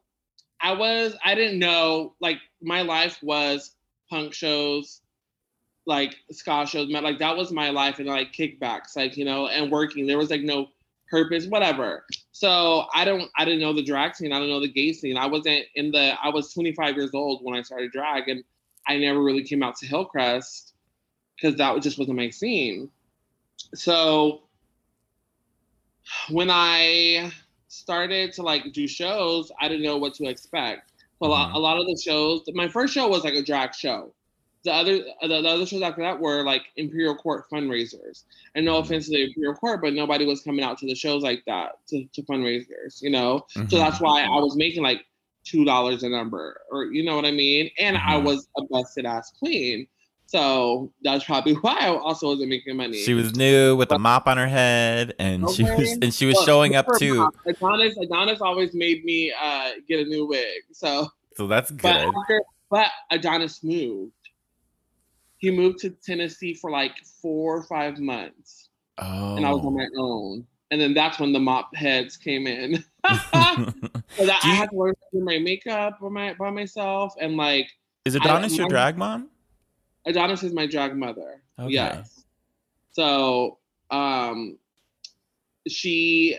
[0.62, 3.76] I was I didn't know like my life was
[4.10, 5.02] punk shows,
[5.86, 9.72] like ska shows, like that was my life and like kickbacks, like you know, and
[9.72, 10.08] working.
[10.08, 10.68] There was like no
[11.10, 12.06] purpose, whatever.
[12.32, 14.32] So I don't I didn't know the drag scene.
[14.32, 15.18] I don't know the gay scene.
[15.18, 18.44] I wasn't in the I was 25 years old when I started drag and
[18.88, 20.74] I never really came out to Hillcrest
[21.36, 22.90] because that just wasn't my scene.
[23.74, 24.42] So
[26.30, 27.32] when I
[27.72, 30.92] started to like do shows, I didn't know what to expect.
[31.20, 31.56] So a, lot, Mhm.
[31.56, 34.14] a lot of the shows, my first show was like a drag show.
[34.64, 38.26] The other, the, the other shows after that were like Imperial Court fundraisers.
[38.56, 38.80] And no Mhm.
[38.86, 41.80] offense to the Imperial Court, but nobody was coming out to the shows like that
[41.88, 43.46] to, to fundraisers, you know.
[43.50, 43.70] So Mhm.
[43.70, 45.06] that's why I was making like
[45.44, 47.72] two dollars a number, or you know what I mean.
[47.80, 48.26] And I Mhm.
[48.26, 49.88] was a busted ass queen,
[50.32, 53.04] so that's probably why I also wasn't making money.
[53.04, 56.42] she was new with a mop on her head and she was and she was
[56.46, 60.62] showing up too Adonis, Adonis always made me uh, get a new wig.
[60.72, 64.14] So, so that's but good after, but Adonis moved.
[65.38, 69.76] He moved to Tennessee for like four or five months, oh and I was on
[69.76, 70.46] my own.
[70.70, 72.76] And then that's when the mop heads came in.
[73.06, 77.16] so that Do I had to learn to do my makeup by, my, by myself,
[77.20, 77.70] and like
[78.06, 79.28] Is Adonis your my- drag mom?
[80.06, 81.42] Adonis is my drag mother.
[81.60, 81.74] Okay.
[81.74, 82.24] Yes.
[82.92, 83.58] So
[83.90, 84.58] um
[85.68, 86.38] she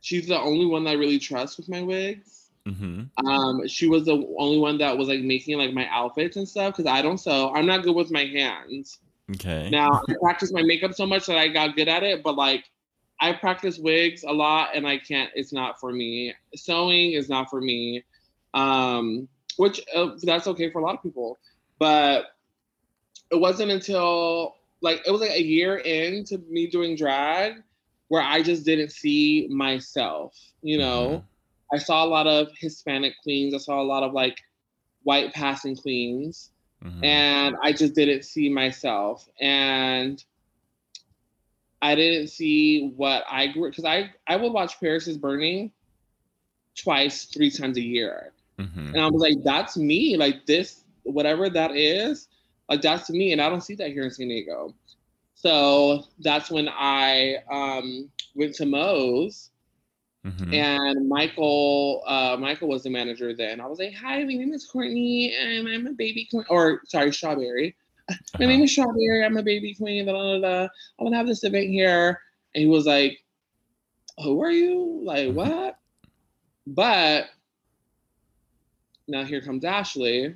[0.00, 2.50] she's the only one that I really trust with my wigs.
[2.66, 3.26] Mm-hmm.
[3.26, 6.76] Um she was the only one that was like making like my outfits and stuff
[6.76, 7.52] because I don't sew.
[7.54, 8.98] I'm not good with my hands.
[9.32, 9.68] Okay.
[9.70, 12.64] Now I practice my makeup so much that I got good at it, but like
[13.20, 16.34] I practice wigs a lot and I can't it's not for me.
[16.54, 18.04] Sewing is not for me.
[18.52, 21.38] Um which uh, that's okay for a lot of people.
[21.78, 22.26] But
[23.34, 27.62] it wasn't until like it was like a year into me doing drag
[28.08, 31.24] where I just didn't see myself, you know.
[31.72, 34.38] I saw a lot of Hispanic queens, I saw a lot of like
[35.02, 36.50] white passing queens
[36.84, 37.04] Mhm.
[37.04, 39.28] and I just didn't see myself.
[39.40, 40.22] And
[41.82, 45.72] I didn't see what I grew because I I would watch Paris is Burning
[46.76, 48.88] twice, three times a year, Mhm.
[48.94, 50.16] and I was like, that's me.
[50.16, 52.28] Like this, whatever that is,
[52.68, 54.74] like that's me, and I don't see that here in San Diego.
[55.34, 59.50] So that's when I um, went to Mo's
[60.24, 60.54] Mhm.
[60.54, 63.60] and Michael, uh, Michael was the manager then.
[63.60, 66.44] I was like, "Hi, my name is Courtney, and I'm a baby." Queen.
[66.48, 67.76] Or sorry, Strawberry.
[68.38, 69.24] My name is Strawberry.
[69.24, 70.06] I'm a baby queen.
[70.06, 70.68] Da, da, da.
[70.98, 72.20] I'm gonna have this event here.
[72.54, 73.18] And he was like,
[74.22, 75.00] Who are you?
[75.02, 75.34] Like, Mhm.
[75.34, 75.78] what?
[76.66, 77.26] But
[79.08, 80.34] now here comes Ashley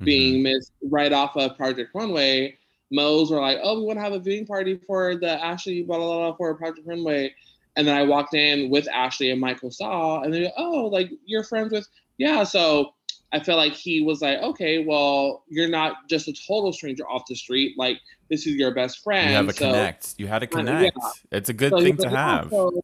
[0.00, 0.04] Mhm.
[0.04, 2.56] being missed right off of Project Runway.
[2.90, 5.98] Mo's were like, oh, we want to have a viewing party for the Ashley blah,
[5.98, 7.34] blah, blah, for Project Runway.
[7.76, 11.10] And then I walked in with Ashley and Michael Saw, and they're like, oh, like
[11.26, 12.42] you're friends with, yeah.
[12.42, 12.94] So
[13.32, 17.24] I felt like he was like, okay, well, you're not just a total stranger off
[17.28, 17.76] the street.
[17.76, 19.30] Like this is your best friend.
[19.30, 20.14] You have a so, connect.
[20.18, 20.90] You had a Uh, yeah.
[20.90, 20.98] connect.
[21.30, 22.50] It's a good so thing to like, "Oh, have.
[22.50, 22.82] so,"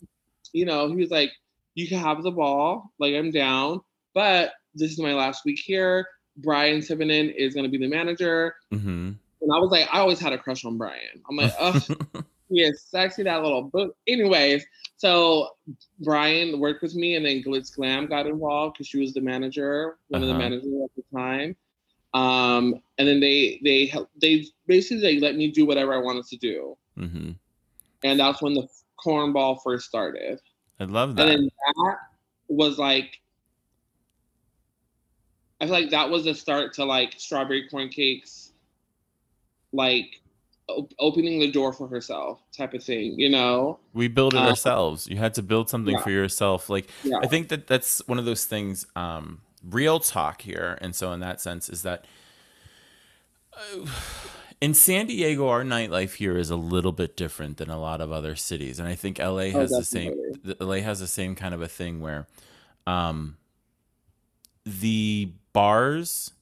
[0.52, 1.32] you know, he was like,
[1.74, 2.92] you can have the ball.
[2.98, 3.80] Like I'm down,
[4.12, 6.06] but this is my last week here.
[6.36, 8.54] Brian Sivanen is going to be the manager.
[8.70, 11.22] hmm And I was like, I always had a crush on Brian.
[11.28, 11.78] I'm like, oh,
[12.48, 13.96] he is sexy, that little book.
[14.06, 14.64] Anyways,
[14.96, 15.50] so
[16.00, 19.98] Brian worked with me, and then Glitz Glam got involved because she was the manager,
[20.08, 20.42] one of the Uh-huh.
[20.42, 21.56] managers at the time.
[22.14, 26.36] Um, and then they they they basically they let me do whatever I wanted to
[26.36, 27.32] do, hmm
[28.04, 28.68] and that's when the
[29.04, 30.38] cornball first started.
[30.78, 31.28] I love that.
[31.28, 31.96] And then that
[32.48, 33.20] was like,
[35.64, 38.52] I feel like that was the start to like strawberry corn cakes,
[39.72, 40.20] like
[40.68, 43.78] op- opening the door for herself type of thing, you know?
[43.94, 45.08] we build it uh, ourselves.
[45.08, 46.02] You had to build something yeah.
[46.02, 46.68] for yourself.
[46.68, 47.16] Like Yeah.
[47.22, 48.86] I think that that's one of those things.
[48.94, 52.04] Um, real talk here, and so in that sense, is that
[53.54, 53.86] uh,
[54.60, 58.12] in San Diego, our nightlife here is a little bit different than a lot of
[58.12, 60.12] other cities, and I think LA has the same.
[60.60, 62.26] LA has the same kind of a thing where,
[62.86, 63.38] um,
[64.66, 66.32] the bars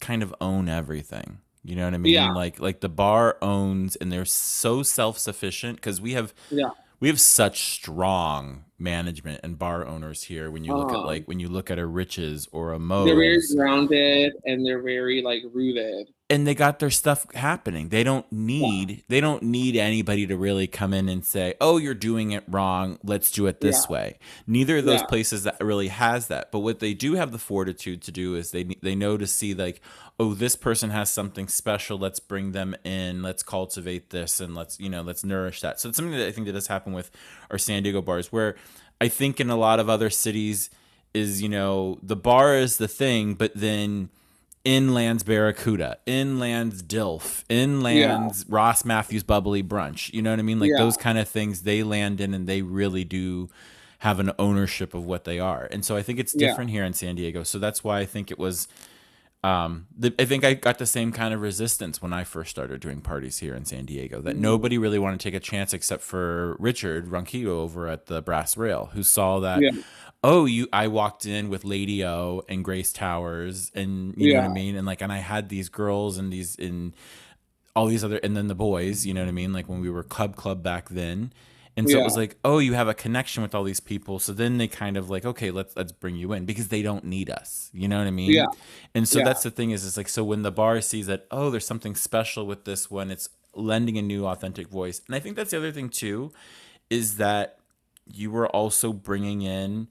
[0.00, 1.38] kind of own everything.
[1.62, 2.14] You know what I mean?
[2.14, 2.32] Yeah.
[2.32, 6.70] Like like the bar owns, and they're so self sufficient because we have Yeah.
[6.98, 10.50] we have such strong management and bar owners here.
[10.50, 11.06] When you look at Uh-huh.
[11.06, 13.06] like when you look at a Riches or a mode.
[13.06, 16.08] They're very grounded and they're very like rooted.
[16.32, 17.90] And they got their stuff happening.
[17.90, 21.94] They don't need they don't need anybody to really come in and say, "Oh, you're
[21.94, 22.98] doing it wrong.
[23.04, 23.92] Let's do it this Yeah.
[23.92, 25.06] way." Neither of those Yeah.
[25.06, 26.50] places that really has that.
[26.50, 29.52] But what they do have the fortitude to do is they they know to see
[29.52, 29.82] like,
[30.18, 31.98] "Oh, this person has something special.
[31.98, 33.22] Let's bring them in.
[33.22, 36.32] Let's cultivate this and let's, you know, let's nourish that." So it's something that I
[36.32, 37.10] think that does happen with
[37.50, 38.56] our San Diego bars where
[39.00, 40.70] I think in a lot of other cities
[41.12, 44.08] is, you know, the bar is the thing, but then
[44.64, 50.12] Inland's Barracuda, Inland's Dilf, Inland's Ross Mathews Bubbly Brunch.
[50.12, 50.60] You know what I mean?
[50.60, 50.78] Like Yeah.
[50.78, 53.48] those kind of things they land in and they really do
[53.98, 55.68] have an ownership of what they are.
[55.70, 56.48] And so I think it's Yeah.
[56.48, 57.42] different here in San Diego.
[57.42, 58.68] So that's why I think it was
[59.44, 62.80] um the, I think I got the same kind of resistance when I first started
[62.80, 64.42] doing parties here in San Diego that Mm-hmm.
[64.42, 68.56] nobody really wanted to take a chance except for Richard Ronquillo over at the Brass
[68.56, 69.70] Rail who saw that Yeah.
[70.24, 74.50] Oh you I walked in with Lady O and Grace Towers and you know what
[74.50, 74.76] I mean?
[74.76, 76.94] And like and I had these girls and these in
[77.74, 79.52] all these other and then the boys you know what I mean?
[79.52, 81.32] Like when we were club club back then.
[81.74, 84.18] And so it was like oh you have a connection with all these people.
[84.18, 87.04] So then they kind of like okay let's let's bring you in because they don't
[87.04, 87.70] need us.
[87.72, 88.30] You know what I mean?
[88.30, 88.46] Yeah.
[88.94, 89.24] and so Yeah.
[89.24, 91.94] that's the thing is it's like so when the bar sees that oh there's something
[91.94, 95.00] special with this one it's lending a new authentic voice.
[95.06, 96.32] And I think that's the other thing too
[96.90, 97.58] is that
[98.10, 99.88] you were also bringing in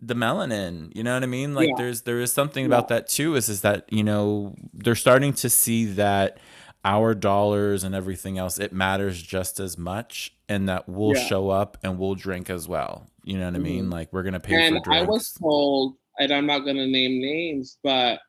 [0.00, 1.74] the melanin you know what i mean like Yeah.
[1.78, 5.48] there's there is something about that too is is that you know they're starting to
[5.48, 6.38] see that
[6.84, 11.26] our dollars and everything else it matters just as much and that we'll Yeah.
[11.26, 13.92] show up and we'll drink as well you know what i mean Mhm.
[13.92, 14.76] like we're gonna pay for.
[14.76, 18.20] And for I was told, and I'm not going to name names, but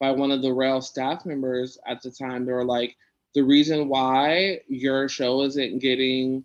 [0.00, 2.96] by one of the rail staff members at the time, they were like,
[3.34, 6.44] the reason why your show isn't getting,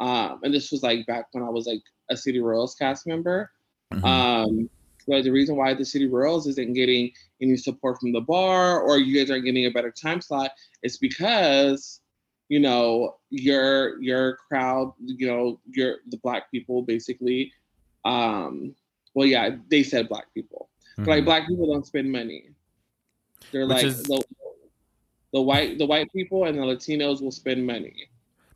[0.00, 3.50] um, and this was like back when I was like a City Royals cast member,
[3.92, 4.04] Mhm.
[4.04, 4.70] um,
[5.06, 8.98] but the reason why the City Royals isn't getting any support from the bar or
[8.98, 10.50] you guys aren't getting a better time slot
[10.82, 12.00] is because
[12.50, 17.52] you know your your crowd, you know your the black people basically.
[18.04, 18.74] Um,
[19.14, 20.68] well, yeah, they said black people.
[20.98, 22.50] But, like black people don't spend money.
[23.52, 24.22] They're Which like is- the,
[25.32, 28.08] the white the white people and the Latinos will spend money.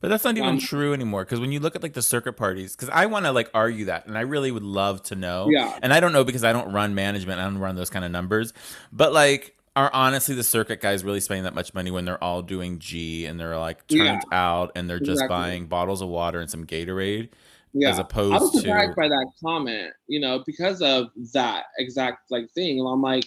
[0.03, 2.35] But that's not even Um, true anymore because when you look at like the circuit
[2.35, 5.49] parties, because I want to like argue that, and I really would love to know.
[5.49, 5.79] Yeah.
[5.81, 8.11] And I don't know because I don't run management, I don't run those kind of
[8.11, 8.53] numbers.
[8.93, 12.43] But like, are honestly the circuit guys really spending that much money when they're all
[12.43, 15.29] doing G and they're like turned out and they're just Exactly.
[15.29, 17.31] buying bottles of water and some Gatorade
[17.72, 17.89] Yeah.
[17.89, 21.66] as opposed I opposed was to surprised by that comment, you know, because of that
[21.79, 22.81] exact like thing.
[22.81, 23.24] And I'm like,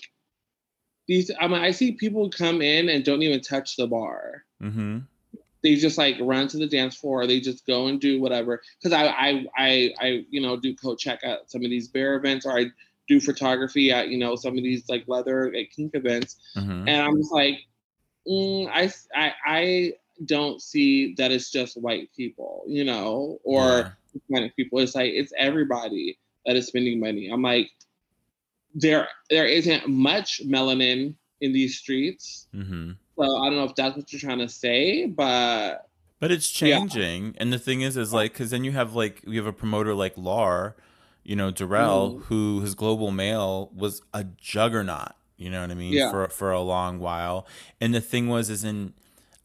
[1.08, 1.32] these.
[1.39, 4.43] I mean, I see people come in and don't even touch the bar.
[4.60, 4.99] hmm
[5.66, 7.28] They just like run to the dance floor.
[7.28, 8.61] They just go and do whatever.
[8.82, 12.16] Because I, I, I, I, you know, do coat check at some of these bear
[12.16, 12.68] events, or I
[13.09, 17.01] do photography at you know some of these like leather like kink events, hmm and
[17.01, 17.59] I'm just like,
[18.28, 19.93] mm, I, I I
[20.26, 23.89] don't see that it's just white people, you know, or Yeah.
[24.13, 24.80] Hispanic people.
[24.80, 27.30] It's like it's everybody that is spending money.
[27.30, 27.72] I'm like,
[28.76, 32.47] there there isn't much melanin in these streets.
[32.53, 35.89] hmm So I don't know if that's what you're trying to say, but
[36.22, 36.80] But it's Yeah.
[36.80, 39.53] changing, and the thing is, is like, because then you have like you have a
[39.53, 40.76] promoter like Lar,
[41.24, 42.24] you know, Darrell, Mhm.
[42.26, 45.13] who his global mail was a juggernaut.
[45.38, 45.93] You know what I mean?
[45.93, 46.09] Yeah.
[46.09, 47.45] For for a long while,
[47.82, 48.93] and the thing was, is in,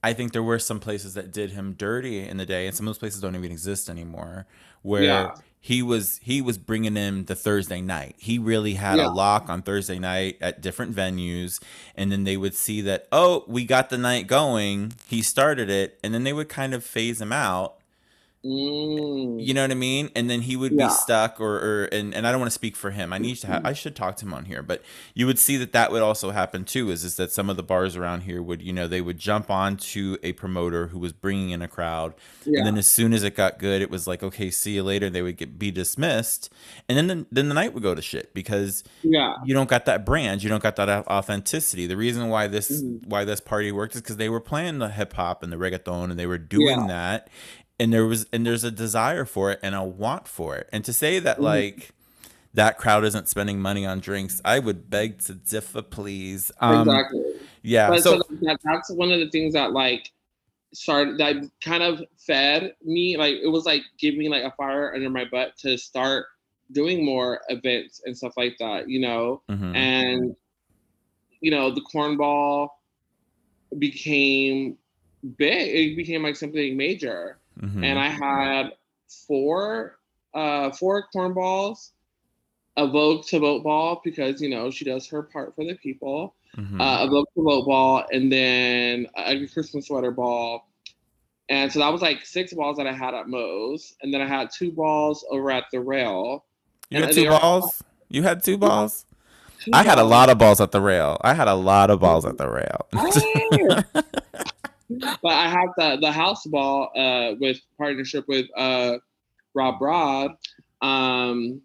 [0.04, 2.86] I think there were some places that did him dirty in the day, and some
[2.86, 4.46] of those places don't even exist anymore.
[4.82, 5.34] Where Yeah.
[5.62, 8.14] He was he was bringing in the Thursday night.
[8.18, 9.08] He really had Yeah.
[9.08, 11.60] a lock on Thursday night at different venues,
[11.94, 14.94] and then they would see that oh we got the night going.
[15.06, 17.76] He started it, and then they would kind of phase him out.
[18.44, 20.10] Mm, You know what I mean?
[20.14, 20.86] And then he would Yeah.
[20.88, 23.12] be stuck, or, or and, and I don't want to speak for him.
[23.12, 24.82] I need to have I should talk to him on here, but
[25.14, 26.90] you would see that that would also happen too.
[26.90, 29.50] Is is that some of the bars around here would you know they would jump
[29.50, 32.14] on to a promoter who was bringing in a crowd,
[32.44, 34.82] yeah, and then as soon as it got good, it was like okay, see you
[34.82, 35.08] later.
[35.10, 36.52] They would get be dismissed,
[36.88, 39.84] and then the, then the night would go to shit because yeah, you don't got
[39.86, 41.86] that brand, you don't got that authenticity.
[41.86, 43.06] The reason why this Mhm.
[43.06, 46.10] why this party worked is because they were playing the hip hop and the reggaeton
[46.10, 46.86] and they were doing Yeah.
[46.88, 47.28] that,
[47.80, 50.68] and there was and there's a desire for it and a want for it.
[50.70, 51.42] And to say that Mhm.
[51.42, 51.90] like
[52.52, 56.52] that crowd isn't spending money on drinks, I would beg to differ, please.
[56.60, 57.22] Um, exactly.
[57.62, 57.88] Yeah.
[57.88, 60.12] but so, So, that, that's one of the things that like
[60.72, 64.94] started that kind of fed me like it was like giving me like a fire
[64.94, 66.26] under my butt to start
[66.72, 69.74] doing more events and stuff like that you know mhm.
[69.74, 70.36] and
[71.40, 72.68] you know the cornball
[73.80, 74.78] became
[75.36, 77.84] big it became like something major Mhm.
[77.84, 78.72] and i had
[79.26, 79.98] four
[80.34, 81.90] uh four cornballs
[82.76, 86.34] a vogue to vote ball because you know she does her part for the people
[86.56, 86.80] Mhm.
[86.80, 90.66] uh, a vote to vote ball, and then a Christmas sweater ball.
[91.48, 94.26] And so that was like six balls that I had at Mo's, and then I
[94.26, 96.44] had two balls over at the rail.
[96.90, 97.84] you had two balls.
[98.08, 99.06] You had two balls.
[99.60, 101.18] Two I had a lot of balls at the rail.
[101.20, 102.88] I had a lot of balls at the rail.
[105.22, 108.98] but I have the the house ball uh, with partnership with uh,
[109.54, 110.32] Rob Broad,
[110.82, 111.60] um,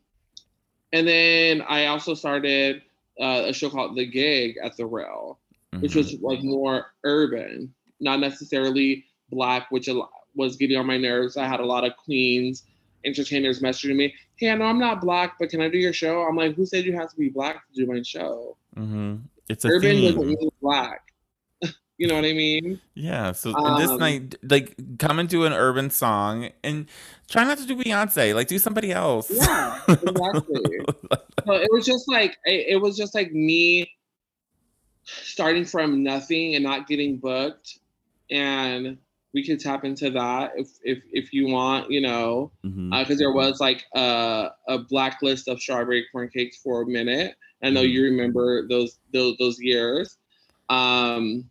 [0.94, 2.82] and then I also started
[3.20, 5.40] uh, a show called The Gig at the Rail.
[5.82, 5.96] which Mhm.
[5.98, 9.90] was like more urban, not necessarily black, which
[10.34, 11.36] was getting on my nerves.
[11.36, 12.64] I had a lot of queens
[13.04, 16.22] entertainers messaging me, "Hey, I know I'm not black, but can I do your show?"
[16.22, 18.56] I'm like, "Who said you have to be black to do my show?
[18.78, 19.24] Mhm.
[19.50, 20.06] It's a Urban theme.
[20.16, 21.05] doesn't mean black."
[21.98, 22.80] You know what I mean?
[22.94, 23.32] Yeah.
[23.34, 26.88] So and this Um, night, like, come and do an urban song and
[27.30, 28.34] try not to do Beyonce.
[28.36, 29.32] Like, do somebody else.
[29.32, 30.80] Yeah, exactly.
[31.46, 33.90] so it was just like it, it was just like me
[35.04, 37.80] starting from nothing and not getting booked,
[38.32, 38.98] and
[39.34, 42.52] we could tap into that if if if you want, you know.
[42.64, 47.36] Because there was like a, a blacklist of strawberry corn cakes for a minute.
[47.64, 47.92] I know Mhm.
[47.92, 50.18] you remember those those those years.
[50.70, 51.50] Um,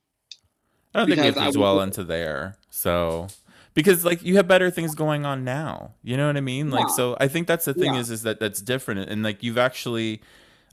[0.94, 2.56] I don't think it because I fits well into there.
[2.70, 3.28] So
[3.74, 5.94] because like you have better things going on now.
[6.02, 6.70] You know what I mean?
[6.70, 6.94] Like Yeah.
[6.94, 8.00] so I think that's the thing Yeah.
[8.00, 10.20] is is that that's different and like you've actually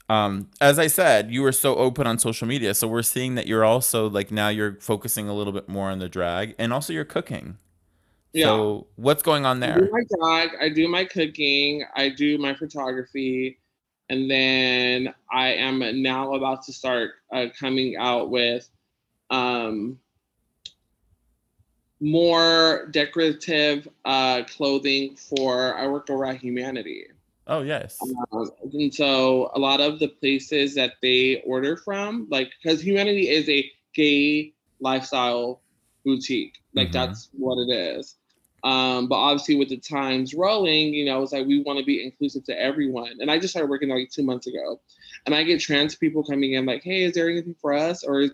[0.08, 2.74] um as I said, you were so open on social media.
[2.74, 5.98] So we're seeing that you're also like now you're focusing a little bit more on
[5.98, 7.58] the drag and also you're cooking.
[8.32, 9.74] yeah, So what's going on I there?
[9.74, 13.58] do my drag, I do my cooking, I do my photography,
[14.08, 18.68] and then I am now about to start uh, coming out with
[19.30, 19.98] um,
[22.02, 27.04] more decorative uh, clothing for I work at Humanity.
[27.46, 28.00] Oh yes.
[28.32, 33.28] Um, and so a lot of the places that they order from, like, because Humanity
[33.28, 35.60] is a gay lifestyle
[36.04, 36.92] boutique, like Mhm.
[36.92, 38.16] that's what it is.
[38.64, 42.02] Um, but obviously, with the times rolling, you know, it's like we want to be
[42.04, 43.20] inclusive to everyone.
[43.20, 44.80] And I just started working like two months ago,
[45.26, 48.28] and I get trans people coming in like, "Hey, is there anything for us?" Or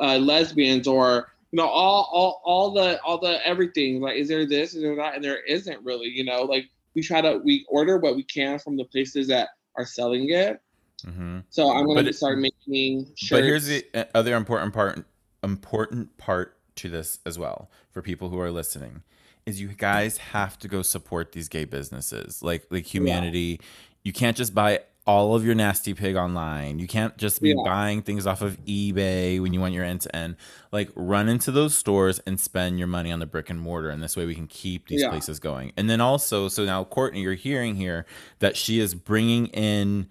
[0.00, 4.00] uh, lesbians, or you know, all all all the all the everything.
[4.00, 4.74] Like, is there this?
[4.74, 5.14] Is there that?
[5.14, 6.08] And there isn't really.
[6.08, 6.64] You know, like
[6.96, 10.60] we try to we order what we can from the places that are selling it.
[11.04, 13.30] hmm So I'm gonna it- start making shirts.
[13.30, 15.04] But here's the uh, other important part
[15.44, 19.04] important part to this as well for people who are listening
[19.46, 23.60] is you guys have to go support these gay businesses like like humanity.
[24.02, 26.78] You can't just buy all of your nasty pig online.
[26.78, 27.62] You can't just be Yeah.
[27.64, 30.36] buying things off of eBay when you want your end to end.
[30.72, 34.02] Like run into those stores and spend your money on the brick and mortar and
[34.02, 35.10] this way we can keep these Yeah.
[35.10, 35.72] places going.
[35.76, 38.06] And then also so now Courtney you're hearing here
[38.38, 40.06] that she is bringing in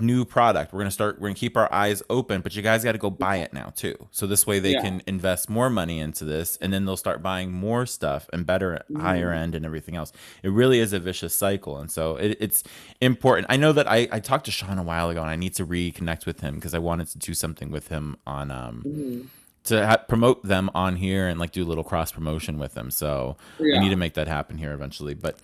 [0.00, 0.72] new product.
[0.72, 1.18] We're gonna start.
[1.18, 3.72] We're gonna keep our eyes open, but you guys got to go buy it now
[3.74, 3.94] too.
[4.10, 4.82] So this way they Yeah.
[4.82, 8.82] can invest more money into this, and then they'll start buying more stuff and better,
[8.90, 9.00] Mm-hmm.
[9.00, 10.12] higher end, and everything else.
[10.42, 12.62] It really is a vicious cycle, and so it, it's
[13.00, 13.46] important.
[13.48, 15.66] I know that I I talked to Sean a while ago, and I need to
[15.66, 19.26] reconnect with him because I wanted to do something with him on um Mhm.
[19.64, 22.90] to ha- promote them on here and like do a little cross promotion with them.
[22.90, 23.80] So I Yeah.
[23.80, 25.14] need to make that happen here eventually.
[25.14, 25.38] But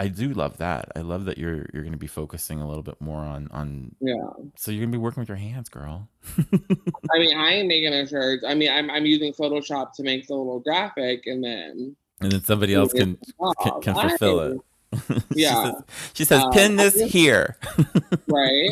[0.00, 0.90] I do love that.
[0.96, 3.94] I love that you're you're going to be focusing a little bit more on on.
[4.00, 4.14] Yeah.
[4.56, 6.08] So you're going to be working with your hands, girl.
[6.38, 8.40] I mean, I ain't making a shirt.
[8.46, 12.42] I mean, I'm, I'm using Photoshop to make the little graphic and then And then
[12.42, 13.18] somebody else can
[13.62, 14.58] can, can fulfill it.
[15.34, 15.64] she Yeah.
[15.72, 15.82] says,
[16.14, 17.56] she says Uh, pin this I just- here.
[18.28, 18.70] right?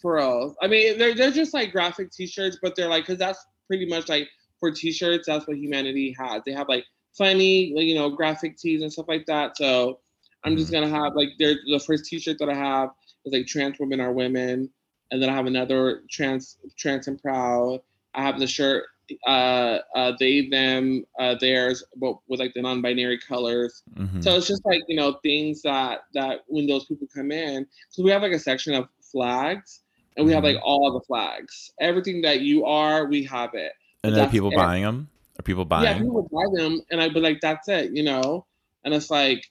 [0.00, 0.54] For real.
[0.62, 4.08] I mean, they're, they're just like graphic t-shirts, but they're like, because that's pretty much
[4.08, 4.28] like
[4.60, 6.42] for t-shirts, that's what humanity has.
[6.46, 6.84] They have like
[7.18, 9.56] funny, like, you know, graphic tees and stuff like that.
[9.56, 9.98] So
[10.46, 12.90] I'm just gonna have like there's the first t-shirt that I have
[13.24, 14.70] is like trans women are women,
[15.10, 17.80] and then I have another trans trans and proud.
[18.14, 18.84] I have the shirt
[19.26, 24.20] uh uh they them uh theirs but with like the non-binary colors Mhm.
[24.20, 28.02] so it's just like you know things that that when those people come in, so
[28.02, 29.82] we have like a section of flags,
[30.16, 31.72] and we have like all the flags.
[31.80, 33.72] Everything that you are, we have it.
[34.02, 34.56] and are people it.
[34.56, 35.08] buying them?
[35.38, 35.84] Are people buying?
[35.84, 38.46] Yeah, people buy them, and I'd be like, that's it, you know.
[38.84, 39.44] And it's like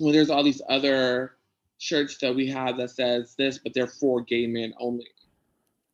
[0.00, 1.32] when there's all these other
[1.78, 5.06] shirts that we have that says this, but they're for gay men only.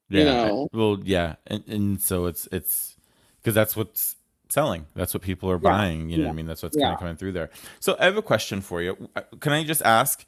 [0.08, 0.18] yeah.
[0.18, 0.68] you know.
[0.72, 2.96] Well, yeah, and, and so it's it's
[3.40, 4.16] because that's what's
[4.48, 4.86] selling.
[4.94, 6.08] That's what people are Yeah, buying.
[6.08, 6.46] You know what I mean?
[6.46, 7.50] That's what's kind of coming through there.
[7.80, 9.08] So I have a question for you.
[9.14, 10.24] Uh, Can I just ask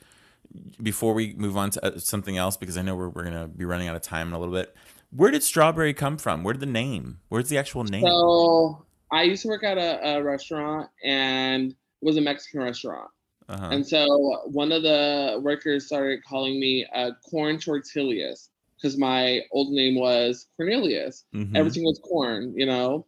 [0.83, 3.65] before we move on to uh, something else because I know we're we're gonna be
[3.65, 4.75] running out of time in a little bit.
[5.11, 6.43] Where did strawberry come from?
[6.43, 7.21] Where did the name?
[7.29, 8.03] Where's the actual name?
[8.03, 13.11] So I used to work at a, a restaurant, and it was a Mexican restaurant.
[13.49, 13.69] Uh-huh.
[13.71, 19.73] And so one of the workers started calling me uh, Corn Tortillas because my old
[19.73, 21.25] name was Cornelius.
[21.35, 21.57] Mhm.
[21.57, 23.07] Everything was corn, you know.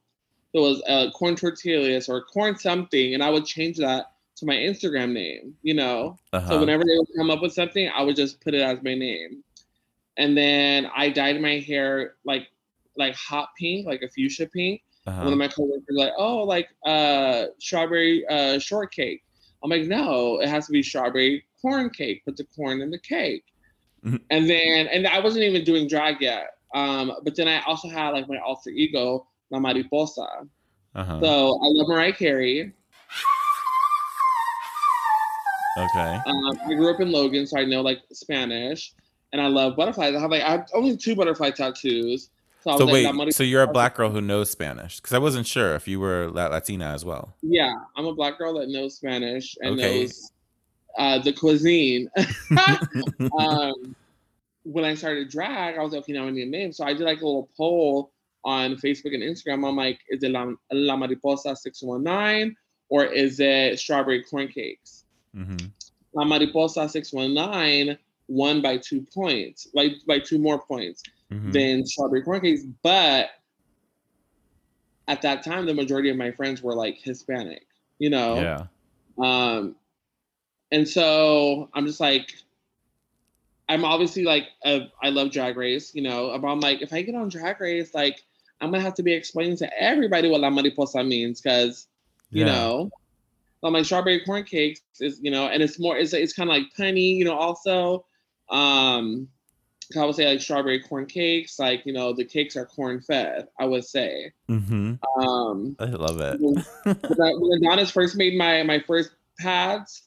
[0.53, 4.57] It was uh, Corn Tortillas or Corn something, and I would change that to my
[4.57, 6.17] Instagram name, you know.
[6.33, 6.49] Uh-huh.
[6.49, 8.95] So whenever they would come up with something, I would just put it as my
[8.95, 9.45] name.
[10.17, 12.49] And then I dyed my hair like
[12.97, 14.83] like hot pink, like a fuchsia pink.
[15.07, 15.23] Uh-huh.
[15.23, 19.23] One of my coworkers like, "Oh, like uh, strawberry uh, shortcake."
[19.63, 22.25] I'm like, "No, it has to be strawberry corn cake.
[22.25, 23.45] Put the corn in the cake."
[24.05, 24.21] Mhm.
[24.31, 26.55] And then, and I wasn't even doing drag yet.
[26.75, 30.27] Um, but then I also had like my alter ego, La Mariposa.
[30.95, 31.21] uh-huh.
[31.21, 32.73] So I love Mariah Carey.
[35.79, 36.19] okay.
[36.27, 38.93] Um, I grew up in Logan, so I know like Spanish,
[39.33, 40.15] and I love butterflies.
[40.15, 42.31] I have like I have only two butterfly tattoos.
[42.63, 44.97] So, So wait, Mariposa- so you're a black girl who knows Spanish?
[45.01, 47.35] Because I wasn't sure if you were Latina as well.
[47.43, 50.01] Yeah, I'm a black girl that knows Spanish and Okay.
[50.01, 50.33] knows
[50.99, 52.11] uh, the cuisine.
[53.39, 53.95] um,
[54.65, 56.73] when I started drag, I was like, okay, now I need a name.
[56.73, 58.13] So I did like a little poll
[58.45, 59.67] on Facebook and Instagram.
[59.67, 62.57] I'm like, is it La, La Mariposa 619
[62.89, 65.05] or is it Strawberry Corn Cakes?
[65.35, 65.57] hmm
[66.13, 67.97] La Mariposa 619
[68.29, 72.65] won by two points, like by two more points hmm than Strawberry Corn Cakes.
[72.83, 73.31] But
[75.09, 77.67] at that time, the majority of my friends were like Hispanic,
[77.99, 78.37] you know?
[78.37, 78.67] Yeah.
[79.19, 79.77] Um,
[80.71, 82.33] and so I'm just like,
[83.69, 87.03] I'm obviously like, uh, I love Drag Race, you know, but I'm like, if I
[87.03, 88.23] get on Drag Race, like,
[88.61, 91.87] I'm gonna have to be explaining to everybody what La Mariposa means, because,
[92.31, 92.53] you Yeah.
[92.53, 92.91] know,
[93.63, 96.57] so my strawberry corn cakes is, you know, and it's more, it's, it's kind of
[96.57, 98.05] like punny, you know, also.
[98.49, 99.29] Um,
[99.97, 103.49] I would say like strawberry corn cakes, like, you know, the cakes are corn fed,
[103.59, 104.33] I would say.
[104.49, 106.41] hmm Um, I love it.
[106.41, 110.03] when I- when Adonis first made my my first pads,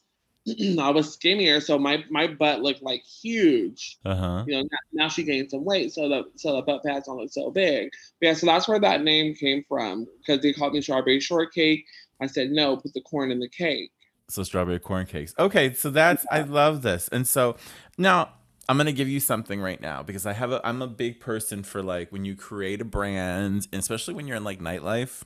[0.78, 3.98] I was skinnier, so my my butt looked like huge.
[4.04, 4.44] Uh huh.
[4.46, 7.18] You know, now, now she gained some weight, so the so the butt pads don't
[7.18, 7.90] look so big.
[8.20, 11.84] But yeah, so that's where that name came from because they called me strawberry shortcake.
[12.20, 13.90] I said no, put the corn in the cake.
[14.28, 15.34] So strawberry corn cakes.
[15.38, 17.08] Okay, so that's I love this.
[17.08, 17.56] And so
[17.98, 18.30] now
[18.68, 21.62] I'm gonna give you something right now because I have a I'm a big person
[21.62, 25.22] for like when you create a brand, and especially when you're in like nightlife,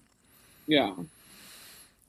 [0.67, 0.95] Yeah,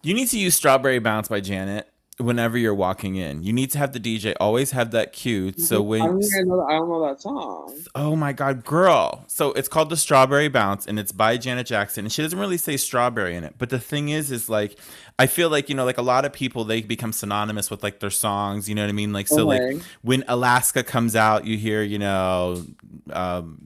[0.02, 3.44] you need to use Strawberry Bounce by Janet whenever you're walking in.
[3.44, 5.54] You need to have the DJ always have that cue.
[5.58, 7.74] So I when don't, I, know, I don't know that song.
[7.96, 9.24] Oh my god, girl.
[9.28, 12.06] So it's called the Strawberry Bounce and it's by Janet Jackson.
[12.06, 13.56] And she doesn't really say strawberry in it.
[13.58, 14.78] But the thing is, is like
[15.18, 18.00] I feel like, you know, like a lot of people they become synonymous with like
[18.00, 19.14] their songs, you know what I mean?
[19.14, 19.76] Like so Okay.
[19.76, 22.64] like when Alaska comes out, you hear, you know,
[23.12, 23.58] um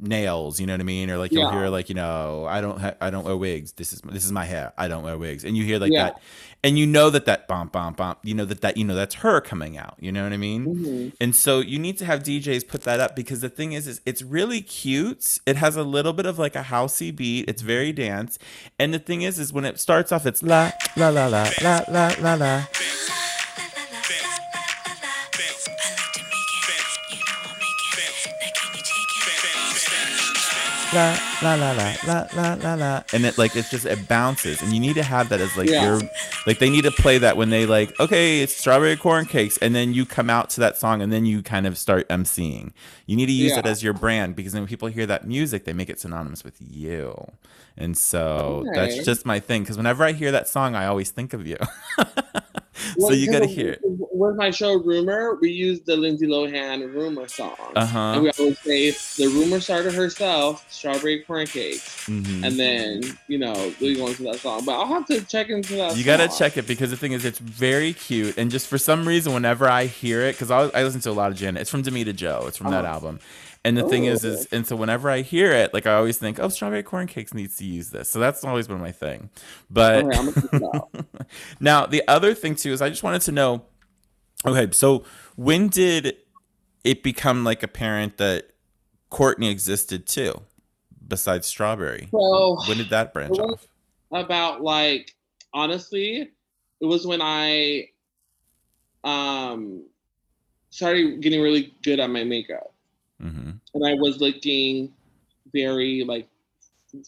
[0.00, 1.10] nails, you know what I mean?
[1.10, 1.52] Or like you'll Yeah.
[1.52, 3.72] hear like, you know, I don't ha- I don't wear wigs.
[3.72, 4.72] This is this is my hair.
[4.78, 5.44] I don't wear wigs.
[5.44, 6.04] And you hear like Yeah.
[6.04, 6.20] that
[6.62, 9.16] and you know that that bum bum bum, you know that that you know that's
[9.16, 9.94] her coming out.
[9.98, 10.66] You know what I mean?
[10.66, 11.12] Mhm.
[11.20, 14.00] And so you need to have DJs put that up because the thing is, is
[14.04, 15.38] it's really cute.
[15.46, 17.48] It has a little bit of like a housey beat.
[17.48, 18.38] It's very dance.
[18.78, 21.80] And the thing is, is when it starts off, it's la la la la la
[21.88, 22.64] la la la.
[30.92, 34.60] La la la la la la la la, and it like it's just it bounces,
[34.60, 35.84] and you need to have that as like Yeah.
[35.84, 36.00] your
[36.48, 39.72] like they need to play that when they like okay it's strawberry corn cakes, and
[39.72, 42.72] then you come out to that song, and then you kind of start emceeing.
[43.06, 45.64] You need to use it as your brand because then when people hear that music,
[45.64, 47.14] they make it synonymous with you,
[47.76, 49.62] and so that's just my thing.
[49.62, 51.56] Because whenever I hear that song, I always think of you.
[52.98, 53.80] so you got to hear it.
[53.84, 57.56] With my show Rumor, we used the Lindsay Lohan Rumor song.
[57.74, 57.98] Uh-huh.
[57.98, 58.90] And we always say
[59.22, 62.04] the rumor started herself, strawberry corn cakes.
[62.06, 62.44] Mhm.
[62.44, 64.64] And then, you know, we go into that song.
[64.64, 67.24] But I'll have to check into that You gotta check it because the thing is,
[67.24, 70.82] it's very cute, and just for some reason, whenever I hear it, because I, I
[70.82, 72.88] listen to a lot of Janet, it's from Damita Jo, it's from that Oh.
[72.88, 73.20] album,
[73.64, 74.28] and the thing is, Oh.
[74.28, 77.34] is, and so whenever I hear it, like I always think, oh, Strawberry Corn Cakes
[77.34, 79.30] needs to use this, so that's always been my thing.
[79.70, 80.90] But Okay, I'm gonna check it out.
[81.60, 83.62] now the other thing too is I just wanted to know,
[84.46, 85.04] okay, so
[85.36, 86.16] when did
[86.84, 88.50] it become like apparent that
[89.10, 90.40] Courtney existed too,
[91.06, 92.08] besides Strawberry?
[92.10, 93.66] So When did that branch off?
[94.12, 95.14] about like
[95.52, 96.30] honestly,
[96.80, 97.88] it was when I
[99.04, 99.84] um
[100.70, 102.69] started getting really good at my makeup.
[103.22, 103.50] Mm-hmm.
[103.74, 104.92] and I was looking
[105.52, 106.28] very like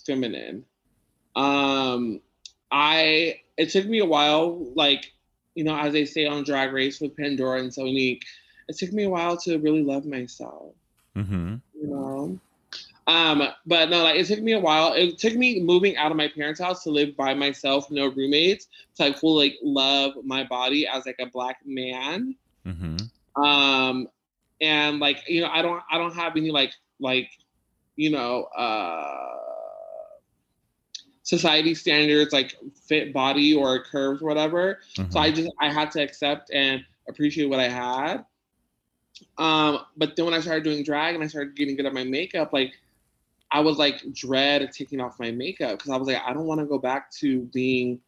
[0.07, 0.65] feminine.
[1.37, 2.21] Um,
[2.71, 5.13] I it took me a while, like
[5.55, 8.23] you know, as they say on Drag Race with Pandora and Sonique,
[8.69, 10.75] it took me a while to really love myself.
[11.17, 11.57] Mm-hmm.
[11.75, 12.39] You know.
[13.09, 14.93] Um, but no, like it took me a while.
[14.93, 18.69] It took me moving out of my parents' house to live by myself, no roommates,
[18.97, 22.37] to like fully like love my body as like a black man
[22.67, 23.43] Mm-hmm.
[23.43, 24.07] um
[24.63, 27.29] and like you know i don't i don't have any like like
[27.97, 29.29] you know uh
[31.25, 34.81] society standards like fit body or curves or whatever.
[35.11, 38.25] So i just i had to accept and appreciate what i had.
[39.39, 42.05] Um but then when i started doing drag and i started getting good at my
[42.05, 42.73] makeup like
[43.51, 46.61] i was like dread taking off my makeup because i was like i don't want
[46.61, 48.01] to go back to being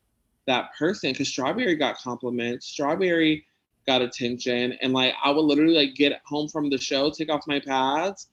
[0.46, 2.66] that person because strawberry got compliments.
[2.66, 3.46] Strawberry
[3.86, 7.46] got attention and like i would literally like get home from the show take off
[7.46, 8.28] my pads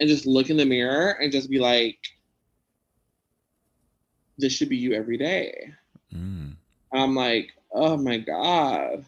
[0.00, 1.98] and just look in the mirror and just be like
[4.38, 5.72] this should be you every day.
[6.14, 6.54] Mm.
[6.92, 9.04] i'm like oh my god.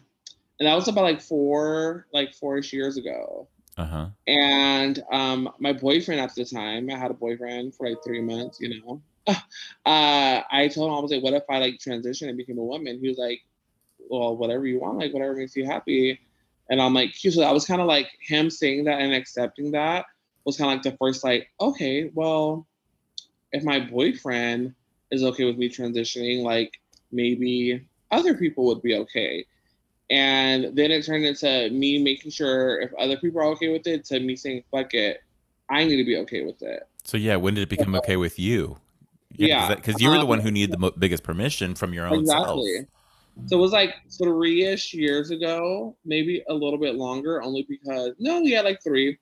[0.59, 3.47] And that was about like four like four-ish years ago.
[3.77, 4.07] Uh-huh.
[4.27, 8.59] and um my boyfriend at the time i had a boyfriend for like three months
[8.59, 9.01] you know.
[9.85, 12.63] Uh i told him i was like what if i like transition and became a
[12.63, 12.99] woman?
[12.99, 13.41] He was like
[14.11, 16.19] well whatever you want like whatever makes you happy.
[16.69, 20.05] And i'm like so that was kind of like him saying that and accepting that
[20.45, 22.65] was kind of like the first like okay well
[23.51, 24.73] if my boyfriend
[25.11, 26.79] is okay with me transitioning like
[27.11, 29.45] maybe other people would be okay.
[30.09, 34.03] And then it turned into me making sure if other people are okay with it
[34.05, 35.21] to me saying fuck it
[35.69, 36.83] i need to be okay with it.
[37.03, 38.77] So yeah, when did it become okay with you?
[39.31, 42.05] Yeah, because you were the um, one who needed the mo- biggest permission from your
[42.05, 42.59] own self.
[43.45, 48.39] So it was like three-ish years ago, maybe a little bit longer, only because no,
[48.39, 49.17] yeah, like three.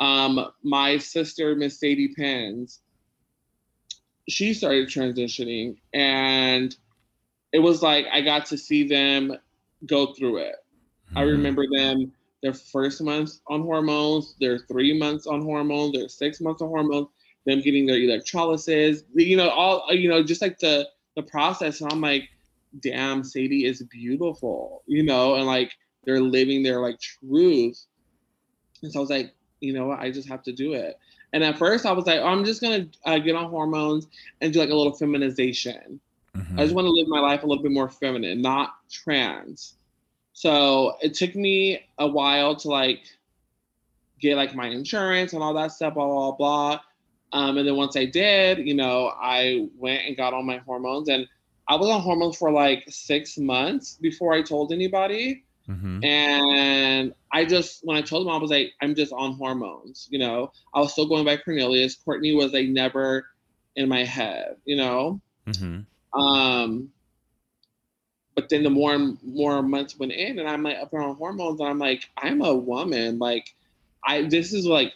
[0.00, 2.80] Um, my sister, Miss Sadie Pens,
[4.28, 6.74] she started transitioning, and
[7.52, 9.32] it was like I got to see them
[9.86, 10.56] go through it.
[11.16, 11.32] I Mhm.
[11.32, 16.62] remember them their first months on hormones, their three months on hormones, their six months
[16.62, 17.08] on hormones,
[17.46, 21.80] them getting their electrolysis, you know, all you know, just like the the process.
[21.80, 22.28] And I'm like,
[22.80, 25.72] damn, Sadie is beautiful, you know, and like
[26.04, 27.86] they're living their like truth.
[28.82, 30.98] And so I was like, you know what, I just have to do it.
[31.32, 34.06] And at first I was like, oh, I'm just gonna uh, get on hormones
[34.40, 36.00] and do like a little feminization.
[36.36, 36.58] Mhm.
[36.58, 39.74] I just want to live my life a little bit more feminine, not trans.
[40.32, 43.04] So it took me a while to like
[44.20, 46.80] get like my insurance and all that stuff, blah blah blah.
[47.32, 51.08] Um, and then once I did, you know, I went and got all my hormones,
[51.08, 51.26] and
[51.68, 55.42] I was on hormones for like six months before I told anybody.
[55.68, 56.04] Mhm.
[56.04, 60.06] And I just, when I told them, I was like, I'm just on hormones.
[60.10, 61.96] You know, I was still going by Cornelius.
[61.96, 63.26] Courtney was like never
[63.74, 64.56] in my head.
[64.64, 65.20] You know.
[65.46, 65.86] Mhm.
[66.12, 66.92] Um,
[68.36, 71.58] but then the more and more months went in, and I'm like up on hormones,
[71.58, 73.18] and I'm like, I'm a woman.
[73.18, 73.54] Like,
[74.04, 74.92] I this is like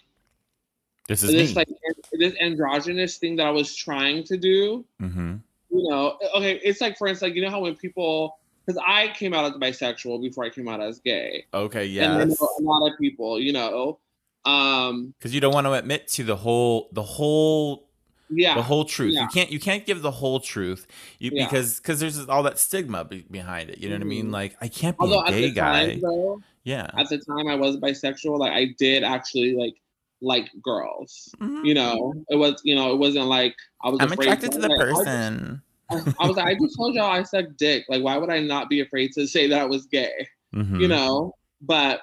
[1.09, 1.55] This is this me.
[1.55, 1.68] like
[2.12, 4.85] this androgynous thing that I was trying to do.
[5.01, 5.37] hmm
[5.71, 9.09] You know, okay, it's like for instance, like you know how when people because I
[9.14, 11.45] came out as bisexual before I came out as gay.
[11.55, 12.41] Okay, And yes.
[12.41, 13.99] know a lot of people, you know.
[14.45, 17.89] Um, Because you don't want to admit to the whole the whole
[18.31, 18.55] yeah.
[18.55, 19.14] the whole truth.
[19.14, 19.23] yeah.
[19.23, 20.87] You can't you can't give the whole truth.
[21.18, 21.45] You Yeah.
[21.45, 23.79] because because there's all that stigma be, behind it.
[23.79, 24.29] You know what I mean?
[24.29, 24.33] Mhm.
[24.33, 25.87] Like I can't be Although a gay guy.
[25.91, 26.91] time, though, yeah.
[26.97, 29.75] at the time I was bisexual, like I did actually like
[30.23, 31.35] like girls.
[31.41, 31.64] Mhm.
[31.64, 34.01] You know, it was you know it wasn't like I was.
[34.01, 35.62] I'm afraid attracted to the like, person.
[35.91, 37.85] I, I was like, I just told y'all I sucked dick.
[37.89, 40.29] Like, why would I not be afraid to say that I was gay?
[40.55, 40.81] Mhm.
[40.81, 42.03] You know, but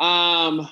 [0.00, 0.68] um,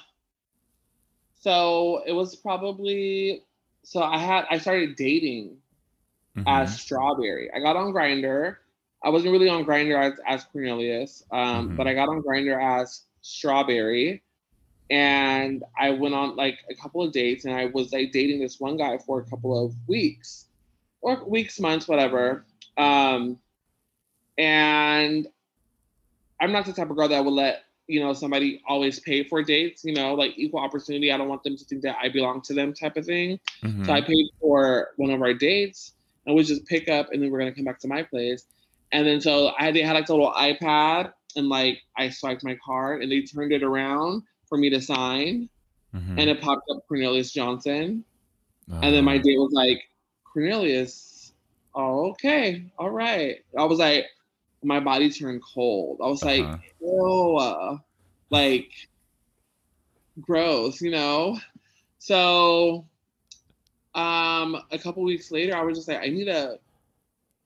[1.41, 3.43] so it was probably
[3.83, 5.57] so I had I started dating
[6.37, 6.45] Mhm.
[6.47, 7.51] as Strawberry.
[7.53, 8.57] I got on Grindr.
[9.03, 11.77] I wasn't really on Grindr as, as Cornelius, um, Mhm.
[11.77, 14.23] but I got on Grindr as Strawberry,
[14.91, 18.59] and I went on like a couple of dates, and I was like dating this
[18.59, 20.47] one guy for a couple of weeks,
[21.01, 22.45] or weeks, months, whatever.
[22.77, 23.39] Um,
[24.37, 25.29] and
[26.41, 29.43] I'm not the type of girl that would let you know somebody always pay for
[29.43, 29.85] dates.
[29.85, 31.13] You know, like equal opportunity.
[31.13, 33.39] I don't want them to think that I belong to them, type of thing.
[33.63, 33.87] Mhm.
[33.87, 35.93] So I paid for one of our dates,
[36.27, 38.47] and we just pick up, and then we're gonna come back to my place.
[38.91, 42.57] And then so I they had like a little iPad, and like I swiped my
[42.57, 45.51] card, and they turned it around for me to sign,
[45.95, 46.19] Mhm.
[46.19, 48.05] and it popped up Cornelius Johnson,
[48.83, 49.23] and then my Oh.
[49.23, 49.83] date was like
[50.33, 51.33] Cornelius,
[51.75, 53.39] oh okay, all right.
[53.59, 54.07] I was like,
[54.65, 56.01] my body turned cold.
[56.05, 56.59] I was like, Uh-huh.
[56.81, 57.79] ew, uh,
[58.31, 58.71] like
[60.21, 61.39] gross, you know.
[61.99, 62.87] So,
[63.95, 66.59] um, a couple weeks later, I was just like, I need to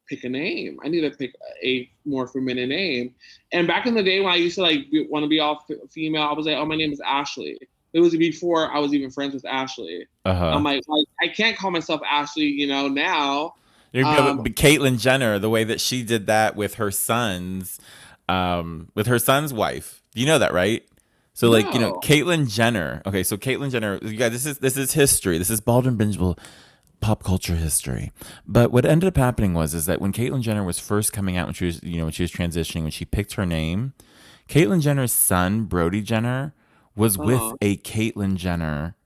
[0.08, 0.78] pick a name.
[0.84, 3.14] I need to pick a more feminine name.
[3.52, 5.90] And back in the day when I used to like want to be all f-
[5.90, 7.58] female, I was like, oh, my name is Ashley.
[7.92, 10.06] It was before I was even friends with Ashley.
[10.24, 10.46] Uh-huh.
[10.46, 13.54] I'm like, like, I can't call myself Ashley, you know, now.
[13.92, 17.78] You're Um, Caitlyn Jenner, the way that she did that with her sons,
[18.28, 20.02] um, with her son's wife.
[20.14, 20.82] You know that, right?
[21.34, 22.00] So like, you know, No.
[22.00, 23.02] Caitlyn Jenner.
[23.06, 25.38] Okay, so Caitlyn Jenner, you guys, this is this is history.
[25.38, 26.38] This is Baldwin Bingeable
[27.04, 28.12] pop culture history.
[28.46, 31.46] But what ended up happening was is that when Caitlyn Jenner was first coming out
[31.46, 33.92] when she was, you know, when she was transitioning, when she picked her name,
[34.48, 36.54] Caitlyn Jenner's son, Brody Jenner,
[36.96, 37.56] was with Uh-huh.
[37.60, 38.96] a Caitlyn Jenner.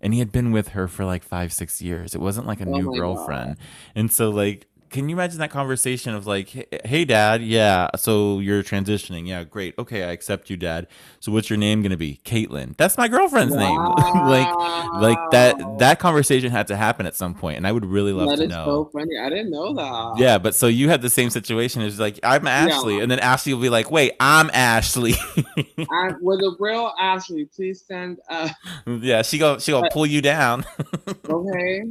[0.00, 2.14] And he had been with her for like five, six years.
[2.14, 3.00] It wasn't like a Oh new my God.
[3.00, 3.56] girlfriend.
[3.96, 8.38] And so, like, can you imagine that conversation of like, "Hey- "Hey, Dad, yeah, so
[8.40, 10.86] you're transitioning, yeah, great, okay, I accept you, Dad.
[11.20, 12.20] So what's your name gonna be?
[12.24, 12.76] Caitlin.
[12.76, 13.76] That's my girlfriend's name.
[14.14, 14.48] like,
[14.94, 15.56] like that.
[15.78, 18.42] That conversation had to happen at some point, and I would really love That to
[18.44, 18.64] is know.
[18.64, 19.16] so funny.
[19.18, 20.14] I didn't know that.
[20.18, 21.82] yeah, but so you had the same situation.
[21.82, 25.14] It's like I'm Ashley, and then Ashley will be like, "Wait, I'm Ashley."
[25.78, 28.18] I, with a real Ashley, please send.
[28.28, 28.48] Uh,
[28.86, 30.64] yeah, she go she gonna pull you down.
[31.28, 31.82] okay.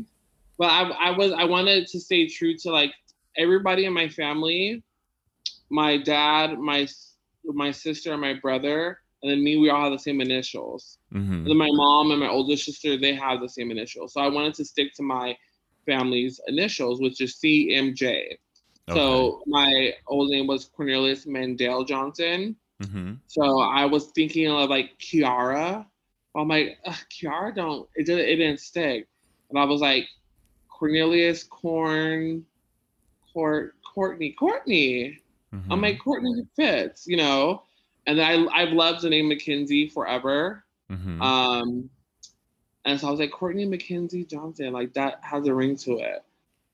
[0.58, 2.92] But I, I was, I wanted to stay true to like
[3.38, 4.84] everybody in my family,
[5.70, 6.88] my dad, my
[7.46, 9.58] my sister, and my brother, and then me.
[9.58, 10.98] We all have the same initials.
[11.14, 11.44] Mhm.
[11.44, 14.14] And then my mom and my older sister, they have the same initials.
[14.14, 15.38] So I wanted to stick to my
[15.86, 18.38] family's initials, which is CMJ.
[18.94, 22.56] So my old name was Cornelius Mandel Johnson.
[22.82, 25.86] hmm So I was thinking of like Kiara.
[26.36, 26.78] I'm like,
[27.12, 29.08] Kiara don't it didn't it didn't stick.
[29.50, 30.08] And I was like,
[30.78, 32.46] Cornelius Corn
[33.34, 35.20] Court Courtney Courtney.
[35.54, 35.72] mm-hmm.
[35.72, 37.64] I'm like Courtney fits, you know.
[38.06, 40.64] And then I I've loved the name Mackenzie forever.
[40.90, 41.90] hmm Um
[42.86, 46.24] and so I was like, Courtney McKenzie Johnson, like that has a ring to it.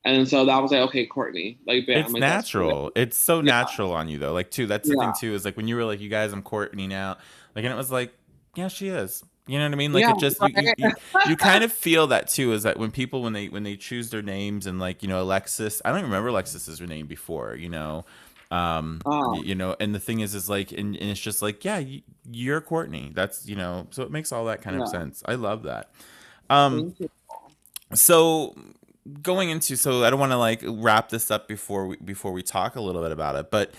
[0.05, 2.91] And so that was like, okay, Courtney, like bam, it's like, natural.
[2.95, 3.43] It's so Yeah.
[3.43, 4.33] natural on you though.
[4.33, 5.05] Like too, that's the Yeah.
[5.05, 7.17] thing too, is like when you were like, you guys, I'm Courtney now.
[7.55, 8.13] Like, and it was like,
[8.55, 9.23] yeah, she is.
[9.45, 9.91] You know what I mean?
[9.91, 10.91] Like Yeah, it just you, you, you,
[11.27, 14.09] you kind of feel that too, is that when people when they when they choose
[14.09, 17.69] their names and like, you know, Alexis, I don't even remember Alexis's name before, you
[17.69, 18.05] know.
[18.51, 19.41] Um Oh.
[19.41, 22.01] you know, and the thing is is like and, and it's just like, yeah, you,
[22.31, 23.11] you're Courtney.
[23.13, 25.23] That's you know, so it makes all that kind of sense.
[25.25, 25.91] I love that.
[26.49, 26.95] Um
[27.93, 28.55] so
[29.21, 32.41] going into so I don't want to like wrap this up before we before we
[32.43, 33.73] talk a little bit about it, but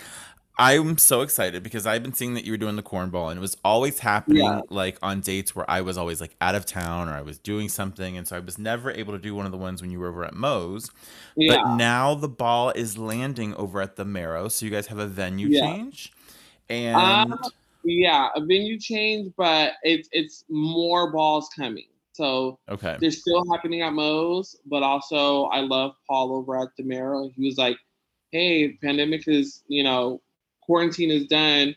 [0.56, 3.40] I'm so excited because I've been seeing that you were doing the cornball and it
[3.40, 4.60] was always happening Yeah.
[4.70, 7.68] like on dates where I was always like out of town or I was doing
[7.68, 9.98] something and so I was never able to do one of the ones when you
[9.98, 10.90] were over at Mo's.
[11.36, 11.56] Yeah.
[11.56, 15.06] But now the ball is landing over at the Merrow, so you guys have a
[15.06, 15.60] venue Yeah.
[15.60, 16.12] change.
[16.68, 17.38] And Um,
[17.82, 21.86] yeah, a venue change, but it's it's more balls coming.
[22.12, 22.96] So okay.
[23.00, 27.28] they're still happening at Mo's, but also I love Paul over at the Merrow.
[27.36, 27.76] He was like,
[28.30, 30.20] "Hey, pandemic is you know,
[30.66, 31.76] quarantine is done.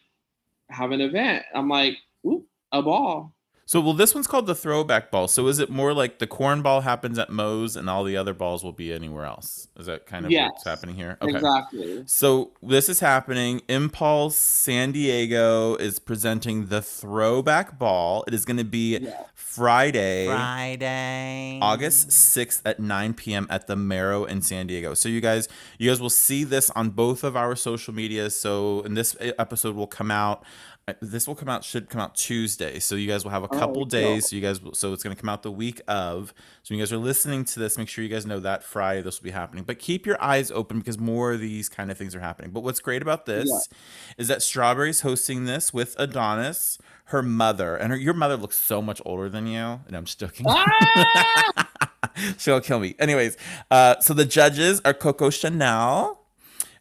[0.69, 3.33] Have an event." I'm like, "Ooh, a ball."
[3.69, 5.27] So, well, this one's called the throwback ball.
[5.27, 8.33] So, is it more like the corn ball happens at Mo's and all the other
[8.33, 9.67] balls will be anywhere else?
[9.77, 10.51] Is that kind of Yes.
[10.53, 11.17] what's happening here?
[11.21, 12.03] Exactly.
[12.05, 13.61] So this is happening.
[13.67, 18.23] Impulse San Diego is presenting the throwback ball.
[18.25, 19.23] It is going to be Yeah.
[19.35, 23.47] Friday, Friday, August 6th at 9 p.m.
[23.49, 24.93] at the Merrow in San Diego.
[24.93, 28.39] So you guys, you guys will see this on both of our social medias.
[28.39, 30.43] So and this episode will come out.
[30.87, 32.79] Uh, This will come out should come out Tuesday.
[32.79, 33.85] So you guys will have a Oh, couple cool.
[33.85, 34.29] days.
[34.29, 36.33] So you guys, will, so it's going to come out the week of.
[36.63, 39.01] So when you guys are listening to this, make sure you guys know that Friday
[39.01, 39.63] this will be happening.
[39.63, 42.51] But keep your eyes open because more of these kind of things are happening.
[42.51, 43.77] But what's great about this Yeah.
[44.17, 48.81] is that Strawberry's hosting this with Adonis, her mother, and her your mother looks so
[48.81, 49.79] much older than you.
[49.87, 50.45] And I'm just joking.
[50.49, 51.69] Ah!
[52.37, 52.95] She'll kill me.
[52.97, 53.37] Anyways,
[53.69, 56.21] uh, so the judges are Coco Chanel.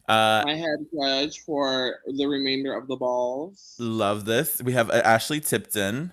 [0.07, 3.75] Uh, My head judge for the remainder of the balls.
[3.79, 4.61] love this.
[4.61, 6.11] We have uh, Ashley Tipton,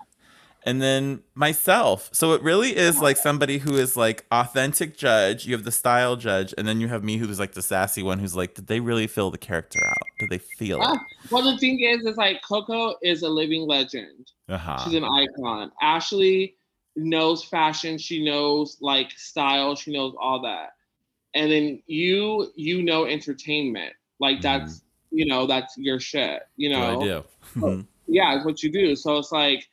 [0.64, 2.09] and then myself.
[2.12, 5.47] So it really is like somebody who is like authentic judge.
[5.47, 8.18] You have the style judge, and then you have me who's like the sassy one
[8.18, 10.03] who's like, did they really fill the character out?
[10.18, 11.30] Did they feel Ah, it?
[11.30, 14.32] well, the thing is, is like Coco is a living legend.
[14.49, 14.78] Uh-huh.
[14.84, 15.70] She's an icon.
[15.80, 16.57] Ashley
[16.97, 17.99] knows fashion.
[17.99, 19.74] She knows like style.
[19.76, 20.70] She knows all that.
[21.35, 23.93] And then you, you know, entertainment.
[24.20, 26.43] Like that's, you know, that's your shit.
[26.57, 27.24] You know,
[27.55, 27.61] Mm-hmm.
[27.61, 27.87] Do I do.
[28.07, 28.95] yeah, it's what you do.
[28.97, 29.68] So it's like,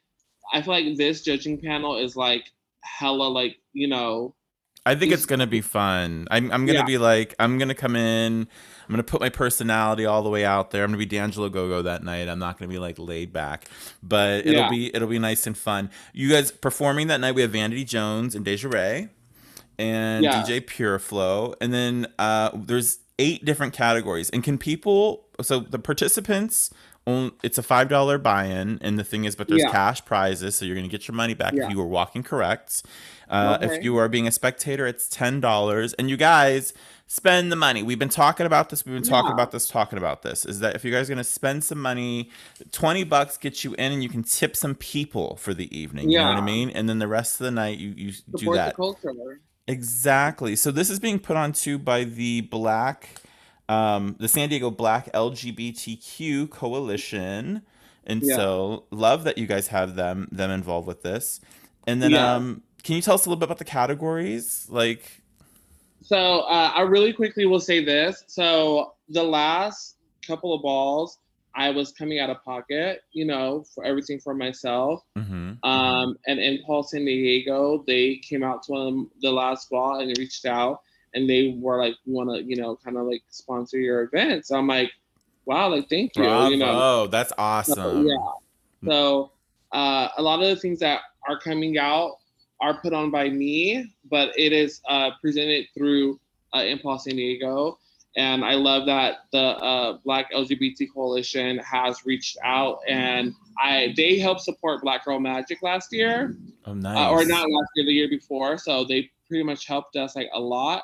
[0.53, 2.51] I feel like this judging panel is like
[2.83, 4.33] hella like you know
[4.87, 6.27] I think it's It's- gonna be fun.
[6.31, 6.85] I'm I'm gonna Yeah.
[6.85, 8.41] be like I'm gonna come in.
[8.41, 10.83] I'm gonna put my personality all the way out there.
[10.83, 12.27] I'm gonna be D'Angelo Gogo that night.
[12.27, 13.65] I'm not gonna be like laid back,
[14.01, 14.69] but it'll Yeah.
[14.69, 15.91] be it'll be nice and fun.
[16.13, 17.35] You guys performing that night.
[17.35, 19.09] We have Vanity Jones and Deja Ray,
[19.81, 20.43] and Yeah.
[20.43, 24.29] DJ Pureflow, and then uh, there's eight different categories.
[24.29, 25.25] And can people?
[25.41, 26.69] So the participants.
[27.43, 29.71] It's a five dollar buy-in, and the thing is, but there's Yeah.
[29.71, 31.65] cash prizes, so you're gonna get your money back Yeah.
[31.65, 32.83] if you were walking correct.
[33.27, 35.93] Uh, If you are being a spectator, it's ten dollars.
[35.95, 36.73] And you guys
[37.07, 37.81] spend the money.
[37.83, 38.85] We've been talking about this.
[38.85, 39.33] We've been talking Yeah.
[39.33, 39.67] about this.
[39.67, 42.29] Talking about this is that if you guys are gonna spend some money,
[42.71, 46.11] twenty bucks gets you in, and you can tip some people for the evening.
[46.11, 46.69] You know what I mean?
[46.69, 49.41] And then the rest of the night, you you do that the culture.
[49.67, 50.55] Exactly.
[50.55, 53.21] So this is being put on to by the Black,
[53.69, 57.61] um, the San Diego Black LGBTQ Coalition.
[58.05, 58.35] And Yeah.
[58.35, 61.39] so love that you guys have them them involved with this.
[61.87, 62.35] And then Yeah.
[62.35, 64.67] um can you tell us a little bit about the categories?
[64.69, 65.21] Like
[66.01, 68.23] So uh, I really quickly will say this.
[68.27, 71.19] So the last couple of balls,
[71.55, 75.03] I was coming out of pocket, you know, for everything for myself.
[75.17, 75.57] mhm.
[75.63, 80.45] Um, and Impulse San Diego, they came out to um, the last ball and reached
[80.45, 80.81] out
[81.13, 84.45] and they were like, "We want to, you know, kind of like sponsor your event.
[84.45, 84.91] So I'm like,
[85.45, 86.23] wow, like, thank you.
[86.23, 86.49] Bravo.
[86.49, 88.07] You know, oh, that's So, awesome.
[88.07, 88.15] yeah.
[88.87, 89.31] So
[89.71, 92.17] uh, a lot of the things that are coming out
[92.61, 96.19] are put on by me, but it is uh, presented through
[96.55, 97.77] uh, Impulse San Diego.
[98.17, 104.19] And I love that the uh, Black LGBT Coalition has reached out and I they
[104.19, 106.35] helped support Black Girl Magic last year,
[106.65, 106.97] Oh nice.
[106.97, 108.57] uh, or not last year, the year before.
[108.57, 110.83] So they pretty much helped us like a lot.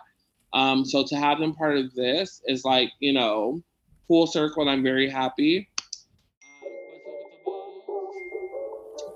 [0.54, 3.62] Um, so to have them part of this is like you know
[4.08, 5.68] full circle, and I'm very happy.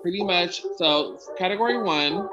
[0.02, 0.62] Pretty much.
[0.78, 2.28] So category one,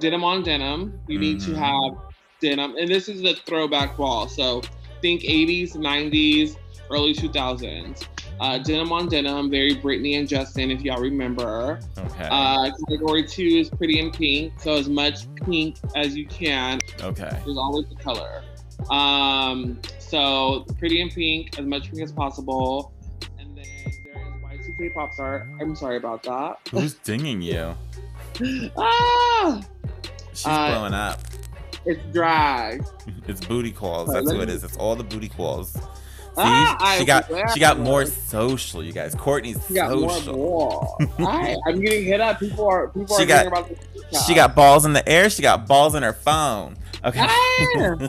[0.00, 1.00] denim on denim.
[1.08, 1.56] You need to Mhm.
[1.56, 1.92] have
[2.40, 4.28] denim, and this is the throwback ball.
[4.28, 4.62] So
[5.00, 6.56] think 80s, 90s,
[6.90, 8.06] early 2000s.
[8.38, 11.80] Uh, denim on denim, very Britney and Justin, if y'all remember.
[11.96, 12.28] Okay.
[12.30, 16.78] Uh, category two is pretty in pink, so as much pink as you can.
[17.00, 17.30] okay.
[17.44, 18.42] There's always the color.
[18.90, 22.92] Um, so pretty in pink, as much pink as possible.
[23.38, 23.64] And then
[24.04, 25.48] there is Y2K pop star.
[25.58, 26.58] I'm sorry about that.
[26.70, 27.74] Who's dinging you?
[28.76, 29.62] ah,
[30.34, 31.20] She's Uh, blowing up.
[31.86, 32.78] It's dry.
[33.28, 34.12] It's booty calls.
[34.12, 34.48] That's who it.
[34.48, 35.72] It's all the booty calls.
[35.72, 35.80] See,
[36.42, 39.14] Ah, she got she got more social, you guys.
[39.14, 40.34] Courtney's She got more social.
[40.34, 40.98] ball.
[41.18, 42.38] I, I'm getting hit up.
[42.40, 44.26] People are people She are got- about this.
[44.26, 45.28] She got balls in the air.
[45.30, 46.76] She got balls in her phone.
[47.04, 47.20] Okay.
[47.20, 47.96] Ah!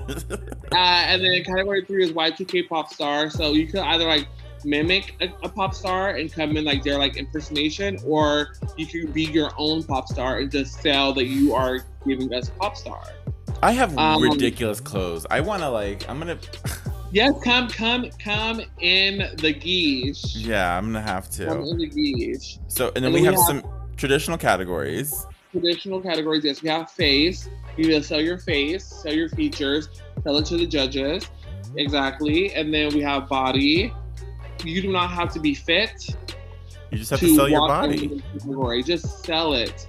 [0.70, 3.30] Uh, and then category three is Y2K pop star.
[3.30, 4.28] So you could either like
[4.66, 9.14] mimic a, a pop star and come in like their like impersonation, or you could
[9.14, 13.02] be your own pop star and just sell that you are giving us pop star.
[13.64, 15.26] I have Um, ridiculous clothes.
[15.30, 16.08] I want to like.
[16.10, 16.38] I'm gonna.
[17.10, 20.26] Yes, come, come, come in the geesh.
[20.36, 21.70] Yeah, I'm gonna have Come to.
[21.70, 22.60] in the geesh.
[22.68, 23.64] So, and then And we we have have- some
[23.96, 25.26] traditional categories.
[25.54, 26.44] Traditional categories.
[26.44, 27.48] Yes, we have face.
[27.78, 29.88] You to sell your face, sell your features,
[30.22, 31.26] sell it to the judges.
[31.78, 32.54] Exactly.
[32.54, 33.94] And then we have body.
[34.66, 36.08] You do not have to be fit.
[36.92, 38.22] You just have to, sell your body.
[38.34, 38.84] category.
[38.84, 39.88] Just sell it.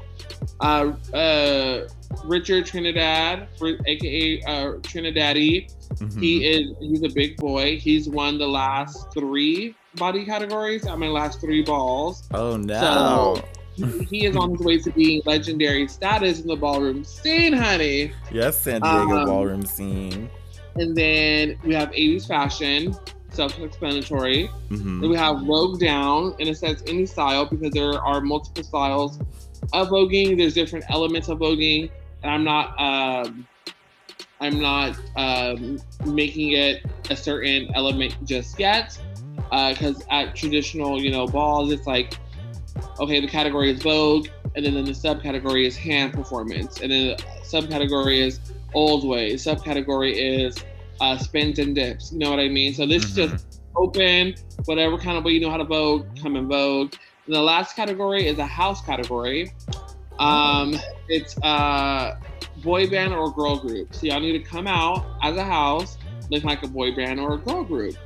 [0.60, 1.88] Uh, uh,
[2.24, 6.20] Richard Trinidad, Ri- aka uh, Trinidaddy, Mhm.
[6.20, 7.78] he is he's a big boy.
[7.78, 12.28] He's won the last three body categories at my last three balls.
[12.34, 13.36] oh no.
[13.74, 18.10] He, he is on his way to being legendary status in the ballroom scene, honey.
[18.32, 20.28] yes, San Diego Um, ballroom scene.
[20.76, 22.94] And then we have 80s fashion,
[23.30, 24.50] self-explanatory.
[24.70, 25.00] Mhm.
[25.00, 29.18] Then we have Vogue down and it says any style because there are multiple styles
[29.72, 30.36] of voguing.
[30.38, 31.90] There's different elements of voguing,
[32.22, 33.46] and I'm not um,
[34.40, 38.98] I'm not um, making it a certain element just yet.
[39.50, 42.18] Because at traditional, you know, balls, it's like
[43.00, 47.08] okay, the category is Vogue, and then, then the subcategory is hand performance, and then
[47.08, 48.40] the subcategory is
[48.74, 50.56] old way, subcategory is
[51.00, 52.12] uh, spins and dips.
[52.12, 52.74] You know what I mean?
[52.74, 53.30] So this is Mhm.
[53.30, 54.34] just open,
[54.64, 56.92] whatever kind of way you know how to vogue, come and vogue.
[57.28, 59.52] And the last category is a house category.
[60.18, 60.74] Um,
[61.08, 62.18] it's uh,
[62.64, 63.94] boy band or girl group.
[63.94, 65.98] So y'all need to come out as a house,
[66.30, 67.96] look like a boy band or a girl group.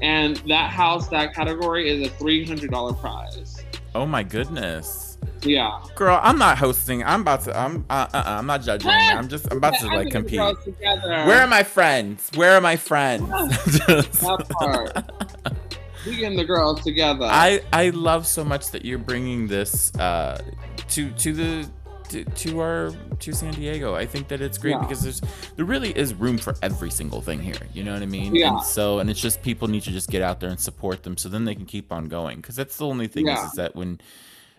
[0.00, 3.64] And that house, that category is a $300 prize.
[3.96, 5.18] Oh my goodness.
[5.42, 5.82] Yeah.
[5.96, 7.02] Girl, I'm not hosting.
[7.02, 7.58] I'm about to.
[7.58, 7.84] I'm.
[7.90, 8.90] Uh, uh, uh, I'm not judging.
[8.90, 9.50] I'm just.
[9.50, 10.40] I'm about to Yeah, like compete.
[10.40, 12.30] Where are my friends?
[12.34, 13.28] Where are my friends?
[13.76, 14.92] That part.
[16.06, 17.26] we and the girls together.
[17.28, 20.40] I I love so much that you're bringing this uh,
[20.88, 21.68] to to the
[22.10, 23.94] to, to our to San Diego.
[23.96, 24.78] I think that it's great Yeah.
[24.80, 25.20] because there's
[25.56, 27.56] there really is room for every single thing here.
[27.74, 28.34] You know what I mean?
[28.34, 28.54] Yeah.
[28.58, 31.16] And so and it's just people need to just get out there and support them
[31.16, 33.44] so then they can keep on going because that's the only thing Yeah.
[33.44, 34.00] is, is that when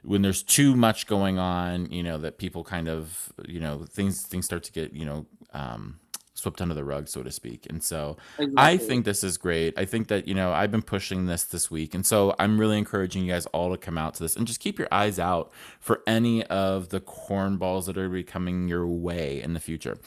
[0.03, 4.21] when there's too much going on, you know, that people kind of, you know, things
[4.23, 5.99] things start to get, you know, um,
[6.37, 7.65] swept under the rug, so to speak.
[7.67, 8.15] And so
[8.55, 9.73] I think this is great.
[9.77, 11.95] I think that, you know, I've been pushing this this week.
[11.95, 14.59] And so I'm really encouraging you guys all to come out to this and just
[14.59, 19.41] keep your eyes out for any of the cornballs that are be coming your way
[19.41, 19.97] in the future.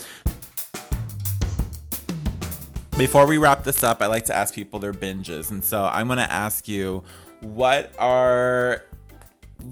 [2.96, 5.50] Before we wrap this up, I like to ask people their binges.
[5.50, 7.02] And so I'm going to ask you,
[7.40, 8.84] what are,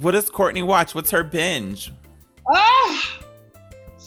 [0.01, 0.95] what does Courtney watch?
[0.95, 1.93] What's her binge?
[2.51, 3.19] Ah!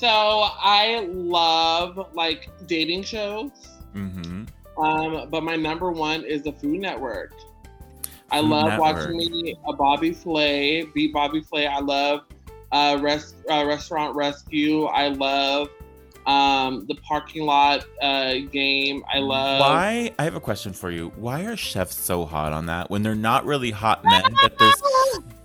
[0.01, 3.51] So I love like dating shows.
[3.93, 4.45] Mm-hmm.
[4.83, 7.35] Um, but my number one is the Food Network.
[8.31, 8.95] I Food love Network.
[8.95, 11.67] watching me a Bobby Flay, beat Bobby Flay.
[11.67, 12.21] I love
[12.71, 14.85] uh, res- uh, Restaurant Rescue.
[14.85, 15.69] I love
[16.25, 19.03] um, the parking lot uh, game.
[19.13, 19.59] I love.
[19.59, 20.15] Why?
[20.17, 21.11] I have a question for you.
[21.15, 24.81] Why are chefs so hot on that when they're not really hot men, but there's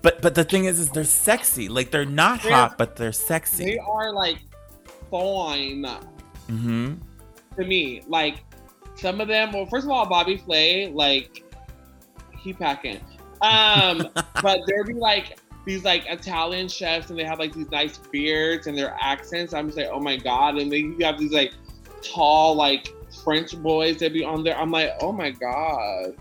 [0.01, 1.69] but but the thing is is they're sexy.
[1.69, 3.65] Like they're not They're- hot, but they're sexy.
[3.67, 4.39] They are like
[5.21, 5.83] fine
[6.49, 6.95] Mm-hmm.
[7.57, 8.03] to me.
[8.07, 8.45] Like
[8.95, 9.53] some of them.
[9.53, 11.43] Well, first of all, Bobby Flay, like
[12.39, 13.01] he packing.
[13.43, 14.09] Um,
[14.43, 18.67] but there'd be like these like Italian chefs, and they have like these nice beards
[18.69, 19.53] and their accents.
[19.53, 20.57] I'm just like, oh my god!
[20.59, 21.53] And then you have these like
[22.03, 22.89] tall like
[23.25, 24.57] French boys that be on there.
[24.57, 26.15] I'm like, oh my god.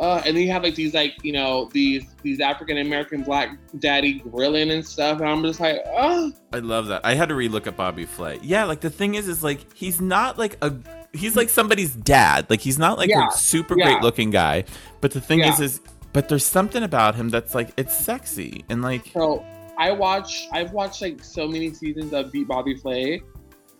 [0.00, 3.56] Uh, and then you have like these like you know these these African American black
[3.78, 7.00] daddy grilling and stuff, and I'm just like, oh, I love that.
[7.04, 8.38] I had to relook at Bobby Flay.
[8.42, 10.74] Yeah, like the thing is, is like he's not like a
[11.14, 12.46] he's like somebody's dad.
[12.50, 13.84] Like he's not like Yeah, a super yeah.
[13.86, 14.64] great looking guy.
[15.00, 15.64] But the thing is, Yeah.
[15.64, 15.80] is
[16.12, 19.44] but there's something about him that's like it's sexy and like So
[19.78, 20.46] I watch.
[20.52, 23.22] I've watched like so many seasons of Beat Bobby Flay,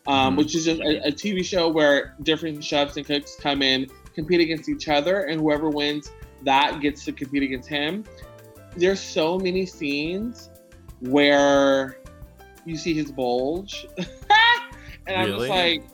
[0.07, 0.39] um, Mhm.
[0.39, 3.87] which is just a, a TV show where different chefs and cooks come in,
[4.17, 6.11] compete against each other, and whoever wins
[6.43, 8.03] that gets to compete against him.
[8.77, 10.51] There's so many scenes
[11.01, 11.99] where
[12.65, 13.87] you see his bulge,
[15.07, 15.85] and I'm just like,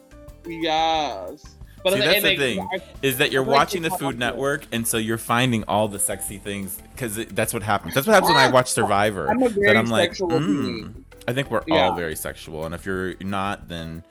[0.47, 1.45] yes.
[1.85, 2.69] But See, that's the thing.
[2.73, 4.19] I- is that you're I feel like watching the Food.
[4.19, 7.95] Network, and so you're finding all the sexy things because that's what happens.
[7.95, 9.29] That's what happens when I watch Survivor.
[9.29, 11.05] I'm a that very I'm like, sexual mm.
[11.27, 14.05] I think we're all very sexual, and if you're not, then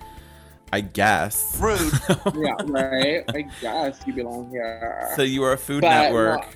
[0.74, 1.58] I guess.
[1.60, 1.80] Rude.
[2.36, 3.24] Yeah, right.
[3.30, 5.10] I guess you belong here.
[5.16, 6.40] so you are a Food But, Network.
[6.40, 6.50] well,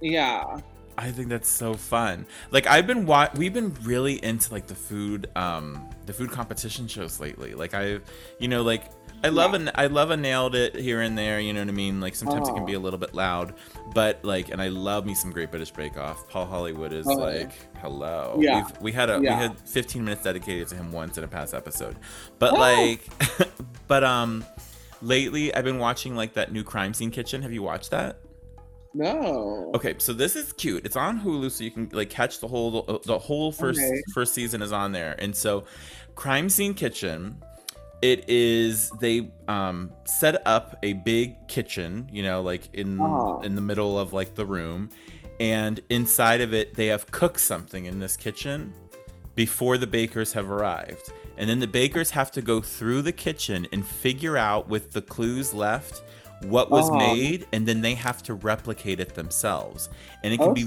[0.00, 0.60] yeah.
[0.98, 2.26] I think that's so fun.
[2.50, 6.86] Like I've been wa- we've been really into like the food um the food competition
[6.86, 7.54] shows lately.
[7.54, 7.98] Like I
[8.38, 8.84] you know like
[9.24, 9.60] I love Yeah.
[9.60, 12.00] an I love a nailed it here and there, you know what I mean?
[12.00, 12.66] Like sometimes it can Oh.
[12.66, 13.54] be a little bit loud,
[13.94, 16.28] but like and I love me some Great British Bake Off.
[16.28, 17.12] Paul Hollywood is Oh.
[17.14, 18.38] like hello.
[18.40, 18.64] Yeah.
[18.66, 21.54] We've, we had a we had 15 minutes dedicated to him once in a past
[21.54, 21.96] episode.
[22.38, 22.56] But Oh.
[22.56, 23.00] like
[23.88, 24.44] but um
[25.00, 27.42] lately I've been watching like that new crime scene kitchen.
[27.42, 28.18] Have you watched that?
[28.94, 29.70] No.
[29.74, 30.84] Okay, so this is cute.
[30.84, 34.02] It's on Hulu, so you can like catch the whole the whole first Okay.
[34.12, 35.14] first season is on there.
[35.18, 35.64] And so,
[36.14, 37.42] Crime Scene Kitchen,
[38.02, 43.40] it is they um set up a big kitchen, you know, like in Oh.
[43.42, 44.90] in the middle of like the room,
[45.40, 48.74] and inside of it they have cooked something in this kitchen
[49.34, 51.10] before the bakers have arrived.
[51.38, 55.00] And then the bakers have to go through the kitchen and figure out with the
[55.00, 56.02] clues left
[56.42, 56.96] what was Oh.
[56.98, 59.88] made and then they have to replicate it themselves.
[60.24, 60.64] And it can be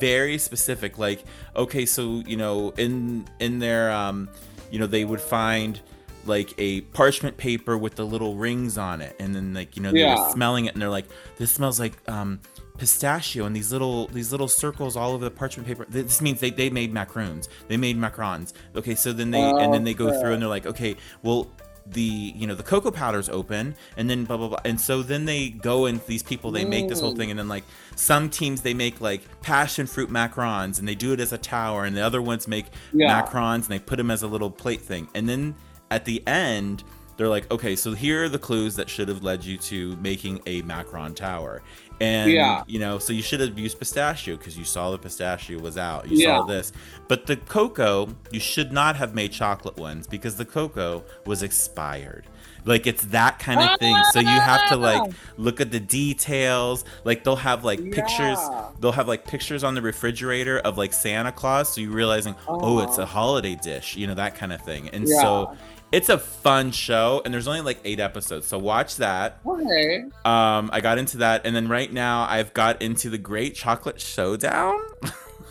[0.00, 1.24] very specific like
[1.56, 4.28] okay, so you know in in their um
[4.70, 5.80] you know they would find
[6.28, 9.90] like a parchment paper with the little rings on it and then like you know
[9.92, 10.28] they were Yeah.
[10.32, 11.06] smelling it and they're like
[11.36, 12.40] this smells like um
[12.78, 16.50] pistachio and these little these little circles all over the parchment paper this means they,
[16.50, 20.32] they made macaroons they made macarons okay so then they and then they go through
[20.34, 21.50] and they're like okay well
[21.92, 25.24] the you know the cocoa powder's open and then blah blah blah and so then
[25.24, 27.62] they go and these people they make this whole thing and then like
[27.94, 31.84] some teams they make like passion fruit macarons and they do it as a tower
[31.84, 33.22] and the other ones make Yeah.
[33.22, 35.54] macarons and they put them as a little plate thing and then
[35.90, 36.84] at the end
[37.16, 40.40] they're like okay so here are the clues that should have led you to making
[40.46, 41.62] a macaron tower.
[41.98, 42.62] And Yeah.
[42.66, 46.08] you know so you should have used pistachio because you saw the pistachio was out.
[46.08, 46.38] You Yeah.
[46.40, 46.72] saw this.
[47.08, 52.26] But the cocoa you should not have made chocolate ones because the cocoa was expired.
[52.66, 53.96] Like it's that kind of thing.
[54.12, 55.14] So you have to like ah!
[55.38, 56.84] look at the details.
[57.04, 58.38] Like they'll have like pictures
[58.80, 61.72] they'll have like pictures on the refrigerator of like santa claus.
[61.72, 64.90] So you're realizing oh it's a holiday dish you know that kind of thing.
[64.90, 65.20] And Yeah.
[65.22, 65.56] so
[65.96, 70.02] it's a fun show and there's only like eight episodes so watch that Okay.
[70.24, 74.00] um, I got into that, and then right now I've got into the Great Chocolate
[74.00, 74.78] Showdown.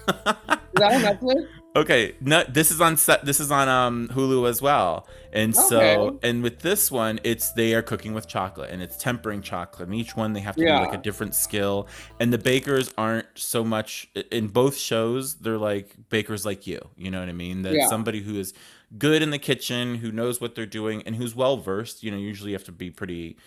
[0.07, 1.47] Is that on Netflix?
[1.75, 3.25] okay, no, this is on set.
[3.25, 7.73] This is on um, Hulu as well, and so and with this one, it's they
[7.73, 10.75] are cooking with chocolate, and it's tempering chocolate, and each one they have to Yeah.
[10.79, 11.87] do like a different skill,
[12.19, 15.35] and the bakers aren't so much in both shows.
[15.35, 17.63] They're like bakers like you, you know what I mean?
[17.63, 17.87] That Yeah.
[17.87, 18.53] somebody who is
[18.97, 22.03] good in the kitchen, who knows what they're doing, and who's well versed.
[22.03, 23.37] You know, usually you have to be pretty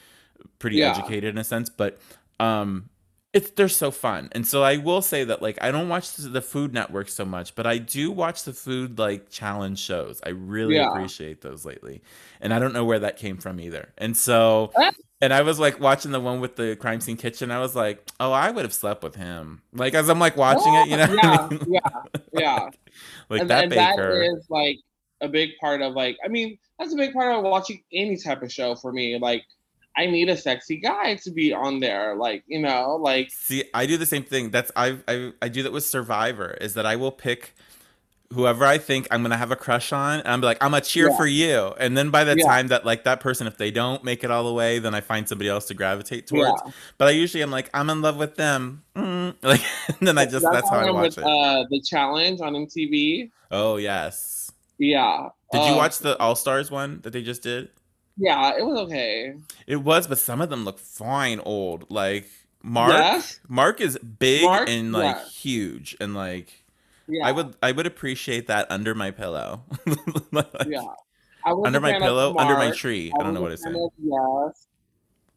[0.58, 0.88] pretty Yeah.
[0.88, 1.98] educated in a sense, but
[2.40, 2.88] um
[3.34, 4.28] it's they're so fun.
[4.32, 7.54] And so I will say that like I don't watch the, Food Network so much,
[7.54, 10.20] but I do watch the food like challenge shows.
[10.24, 10.88] I really Yeah.
[10.88, 12.02] appreciate those lately.
[12.40, 13.92] And I don't know where that came from either.
[13.98, 14.72] And so
[15.20, 17.50] and I was like watching the one with the crime scene kitchen.
[17.50, 20.74] I was like, "Oh, I would have slept with him." Like as I'm like watching
[20.74, 21.06] it, you know.
[21.06, 21.60] what I Yeah, mean?
[21.66, 21.80] yeah,
[22.32, 22.70] yeah.
[23.28, 24.32] like and, that and baker.
[24.36, 24.78] is like
[25.20, 28.42] a big part of like I mean that's a big part of watching any type
[28.42, 29.18] of show for me.
[29.18, 29.44] Like
[29.96, 32.14] I need a sexy guy to be on there.
[32.14, 34.50] Like you know, like See, I do the same thing.
[34.50, 36.52] That's I I I do that with Survivor.
[36.60, 37.54] Is that I will pick
[38.32, 41.08] whoever I think I'm gonna have a crush on, and I'm like, I'm gonna cheer
[41.08, 41.16] Yeah.
[41.16, 41.74] for you.
[41.80, 42.44] And then by the Yeah.
[42.44, 45.00] time that like that person, if they don't make it all the way, then I
[45.00, 46.60] find somebody else to gravitate towards.
[46.64, 46.72] Yeah.
[46.98, 48.82] But I usually am like, I'm in love with them.
[48.94, 49.34] Mm.
[49.42, 49.62] Like,
[50.00, 51.24] then I just that's, how I I'm watch with, it.
[51.24, 53.30] Uh, the challenge on MTV.
[53.50, 54.37] oh yes.
[54.78, 55.28] Yeah.
[55.52, 57.70] Did you Uh, watch the All Stars one that they just did?
[58.16, 59.34] Yeah, it was okay.
[59.66, 61.90] It was, but some of them look fine old.
[61.90, 62.28] Like
[62.62, 62.92] Mark.
[62.92, 63.40] Yes.
[63.48, 64.68] Mark is big Mark?
[64.68, 65.24] and like Yeah.
[65.28, 66.64] huge and like
[67.08, 67.26] Yeah.
[67.26, 69.62] I would I would appreciate that under my pillow.
[70.32, 70.82] Like, Yeah.
[71.44, 73.12] I Under my pillow, under my tree.
[73.18, 73.78] I don't know what was to a say.
[73.78, 73.92] fan of
[74.48, 74.66] Yes.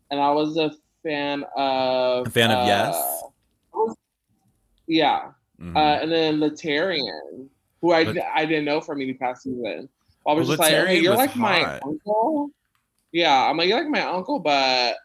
[0.10, 0.72] And I was a
[1.04, 3.24] fan of A fan of uh, Yes?
[3.74, 3.98] Was-
[4.88, 5.32] Yeah.
[5.62, 5.76] Mhm.
[5.76, 7.50] Uh, and then Laterrian,
[7.82, 9.90] who I, Lat- I didn't know from any past season.
[10.28, 12.50] I was Well, just like, Laterrian you're like my uncle.
[13.12, 14.96] Yeah, I'm like, you're like my uncle, but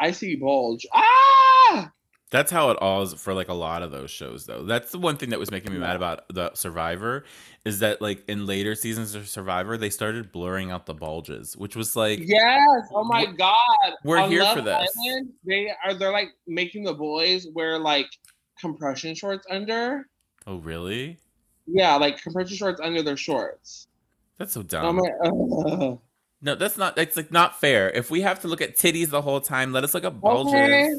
[0.00, 0.86] I see bulge.
[0.94, 1.90] Ah!
[2.30, 4.64] That's how it all is for like a lot of those shows though.
[4.64, 7.24] That's the one thing that was making me mad about the Survivor
[7.64, 11.76] is that like in later seasons of Survivor, they started blurring out the bulges, which
[11.76, 12.88] was like Yes.
[12.92, 13.92] Oh my god.
[14.02, 14.90] we're On here for this.
[15.06, 15.94] Island, they are.
[15.94, 18.08] They're like making the boys wear like
[18.58, 20.08] compression shorts under.
[20.44, 21.18] Oh really?
[21.66, 23.88] Yeah, like compression shorts under their shorts.
[24.38, 24.98] That's so dumb.
[24.98, 25.98] Like.
[26.44, 26.94] No, that's not.
[26.94, 27.88] That's like not fair.
[27.90, 30.52] If we have to look at titties the whole time, let us look at bulges.
[30.52, 30.94] Okay.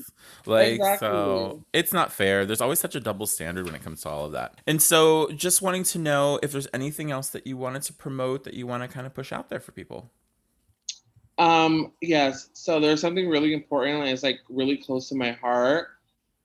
[0.48, 2.48] Like so, it's not fair.
[2.48, 4.60] There's always such a double standard when it comes to all of that.
[4.66, 8.44] And so, just wanting to know if there's anything else that you wanted to promote
[8.46, 10.10] that you want to kind of push out there for people.
[11.38, 12.50] Um, yes.
[12.54, 15.90] So there's something really important and it's like really close to my heart,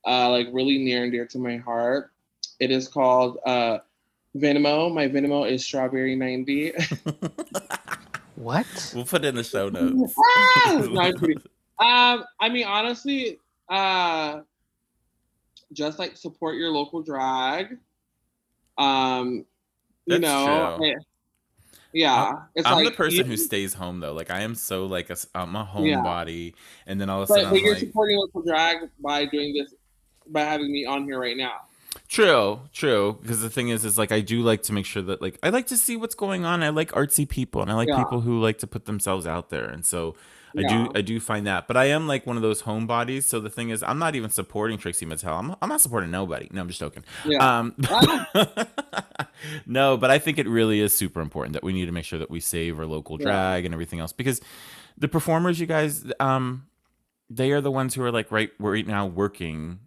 [0.06, 2.12] uh, like really near and dear to my heart.
[2.58, 3.78] It is called uh
[4.36, 4.92] Venmo.
[4.92, 6.72] My Venmo is strawberry 90.
[8.36, 8.92] What?
[8.94, 10.14] We'll put it in the show notes.
[10.66, 11.00] No,
[11.78, 13.38] I'm um, I mean honestly,
[13.68, 14.40] uh
[15.74, 17.76] just like support your local drag.
[18.78, 19.44] Um,
[20.06, 20.90] you That's know, true.
[20.90, 20.94] eh,
[21.92, 24.14] yeah, it's I'm like the person you- who stays home though.
[24.14, 25.96] Like I am so like a, I'm a Yeah.
[25.96, 26.54] homebody,
[26.86, 29.26] and then all of a but, sudden but I'm you're like, supporting local drag by
[29.26, 29.74] doing this
[30.28, 31.56] by having me on here right now.
[32.10, 33.18] True, true.
[33.22, 35.50] Because the thing is, is like I do like to make sure that like I
[35.50, 36.60] like to see what's going on.
[36.64, 37.98] I like artsy people, and I like Yeah.
[38.02, 39.66] people who like to put themselves out there.
[39.66, 40.16] And so,
[40.58, 40.68] I Yeah.
[40.68, 41.68] do I do find that.
[41.68, 43.22] But I am like one of those homebodies.
[43.24, 45.38] So the thing is I'm not even supporting Trixie Mattel.
[45.38, 46.48] I'm, I'm not supporting nobody.
[46.50, 47.04] No, I'm just joking.
[47.24, 47.58] Yeah.
[47.60, 47.76] Um
[49.66, 52.18] No, but I think it really is super important that we need to make sure
[52.18, 54.40] that we save our local drag and everything else because
[54.98, 56.66] the performers you guys um
[57.30, 59.78] they are the ones who are like right right now working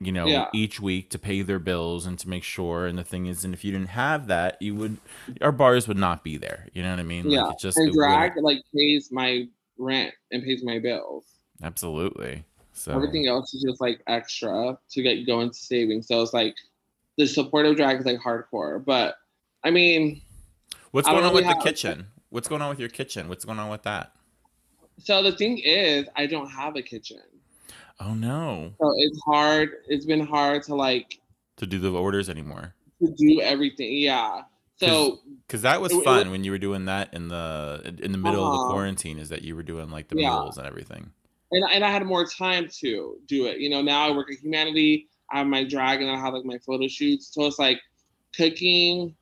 [0.00, 0.48] you know Yeah.
[0.54, 3.52] each week to pay their bills and to make sure and the thing is and
[3.52, 4.96] if you didn't have that you would
[5.42, 7.50] our bars would not be there you know what i mean yeah.
[7.50, 9.46] it just and wouldn't- drag like pays my
[9.78, 11.24] rent and pays my bills.
[11.62, 16.06] absolutely so Everything else is just like extra to get go into savings.
[16.08, 16.54] So it's like
[17.18, 18.82] the supportive drag is like hardcore.
[18.82, 19.16] But
[19.62, 20.22] I mean,
[20.90, 23.68] what's going on with the kitchen what's going on with your kitchen what's going on
[23.68, 24.12] with that
[25.02, 27.20] so the thing is, I don't have a kitchen.
[28.00, 29.70] Oh no So it's hard.
[29.88, 31.20] It's been hard to like
[31.56, 33.92] to do the orders anymore to do everything.
[33.98, 34.42] Yeah.
[34.78, 37.94] So because that was It- it fun wa- when you were doing that in the
[38.02, 38.70] in the middle of the Uh-huh.
[38.72, 40.30] quarantine is that you were doing like the Yeah.
[40.30, 41.10] meals and everything
[41.52, 43.58] and and I had more time to do it.
[43.58, 45.08] You know, now I work at Humanity.
[45.32, 47.32] I have my drag and I have like my photo shoots.
[47.34, 47.80] So it's like
[48.36, 49.14] cooking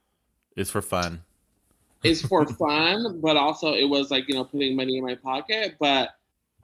[0.56, 1.22] it's for fun
[2.04, 5.74] It's for fun, but also it was like you know putting money in my pocket.
[5.80, 6.10] But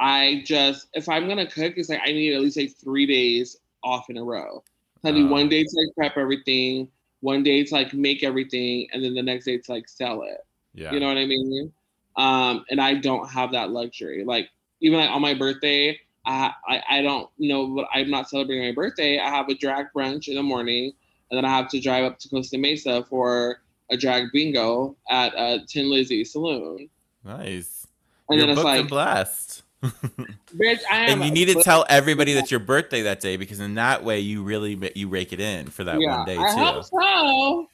[0.00, 3.56] I just if I'm gonna cook, it's like I need at least like three days
[3.82, 4.62] off in a row.
[5.02, 5.30] So I do Oh.
[5.30, 6.88] one day to like prep everything,
[7.20, 10.38] one day to like make everything, and then the next day to like sell it.
[10.74, 11.72] yeah You know what I mean?
[12.16, 14.24] Um, and I don't have that luxury.
[14.24, 14.48] Like
[14.80, 18.72] even like on my birthday, I I, I don't know, but I'm not celebrating my
[18.74, 19.18] birthday.
[19.18, 20.92] I have a drag brunch in the morning,
[21.30, 23.60] and then I have to drive up to Costa Mesa for
[23.90, 26.88] a drag bingo at uh, Tin Lizzie Saloon.
[27.24, 27.86] nice
[28.30, 29.63] And You're then it's like, blessed
[30.56, 31.20] bitch, I am.
[31.20, 34.20] and you need to tell everybody that's your birthday that day because in that way
[34.20, 36.88] you really you rake it in for that yeah, one day I hope too.
[37.00, 37.66] so.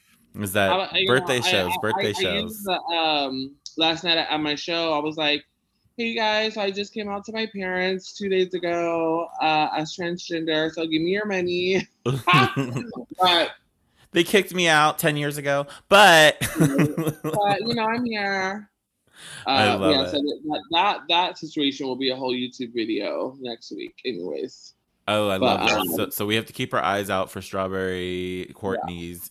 [0.43, 1.71] Is that I- know, birthday I- shows?
[1.73, 2.43] I- birthday shows.
[2.43, 5.45] used the, um, last night at my show, I was like,
[5.97, 10.71] "Hey guys, I just came out to my parents two days ago uh, as transgender,
[10.73, 11.87] so give me your money."
[13.21, 13.51] But,
[14.13, 16.37] they kicked me out ten years ago, but
[17.23, 18.69] but you know, I'm here.
[19.47, 20.11] Uh, I love yeah, it.
[20.11, 24.75] so that, that that situation will be a whole YouTube video next week, anyways.
[25.09, 25.79] oh, I but, love that.
[25.81, 29.31] um, So, so we have to keep our eyes out for Strawberry Courtney's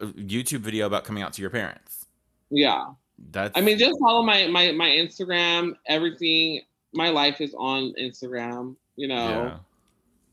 [0.00, 2.06] uh, YouTube video about coming out to your parents.
[2.50, 2.86] Yeah,
[3.30, 5.76] That's I mean, just follow my my my Instagram.
[5.86, 6.62] Everything,
[6.92, 8.76] my life is on Instagram.
[8.96, 9.28] You know.
[9.28, 9.56] yeah.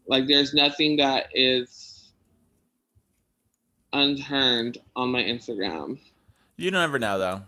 [0.05, 2.11] Like there's nothing that is
[3.93, 5.97] unturned on my Instagram.
[6.57, 7.41] You never know though.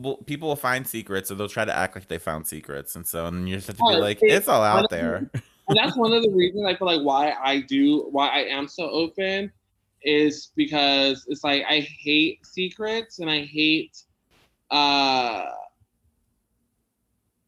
[0.00, 3.06] Well, people will find secrets, or they'll try to act like they found secrets, and
[3.06, 5.30] so and you just have to be Oh, like, it- "It's all out there."
[5.68, 8.68] And that's one of the reasons I feel like why I do why I am
[8.68, 9.52] so open
[10.02, 14.02] is because it's like I hate secrets and I hate
[14.70, 15.44] uh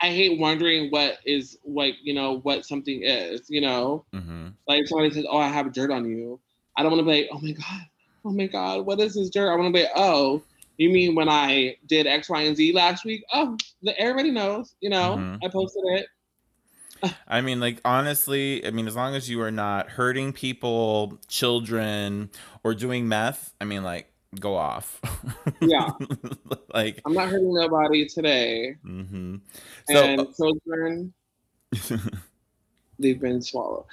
[0.03, 4.05] I hate wondering what is what you know what something is, you know?
[4.13, 6.41] hmm Like somebody says, "Oh, I have dirt on you,"
[6.77, 7.87] I don't want to be like, "Oh my god,
[8.25, 10.43] oh my god, what is this dirt?" I want to be like, "Oh,
[10.85, 13.23] you mean when I did X, Y, and Z last week?
[13.33, 15.39] Oh, the, everybody knows, you know, Mhm.
[15.45, 16.07] I posted it."
[17.27, 22.31] I mean, like honestly, I mean, as long as you are not hurting people, children,
[22.63, 25.01] or doing meth, I mean, like, go off.
[25.63, 25.91] Yeah.
[26.75, 29.37] like, I'm not hurting nobody today, Mm-hmm.
[29.91, 31.13] so and children,
[32.99, 33.85] they've been swallowed.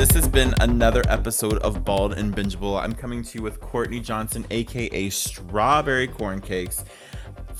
[0.00, 2.82] This has been another episode of Bald and Bingeable.
[2.82, 6.86] I'm coming to you with Courtney Johnson, aka Strawberry Corn Cakes.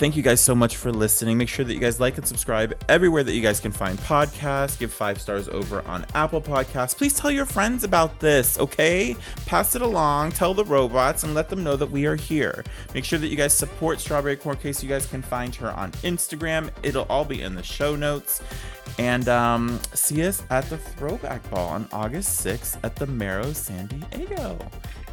[0.01, 1.36] Thank you guys so much for listening.
[1.36, 4.78] Make sure that you guys like and subscribe everywhere that you guys can find podcasts.
[4.78, 6.97] Give five stars over on Apple Podcasts.
[6.97, 9.14] Please tell your friends about this, okay?
[9.44, 12.64] Pass it along, tell the robots, and let them know that we are here.
[12.94, 14.82] Make sure that you guys support Strawberry Corn Cakes.
[14.82, 16.70] You guys can find her on Instagram.
[16.82, 18.40] It'll all be in the show notes.
[18.98, 23.86] And um, see us at the Throwback Ball on August 6th at the Merrow San
[23.89, 24.59] Diego.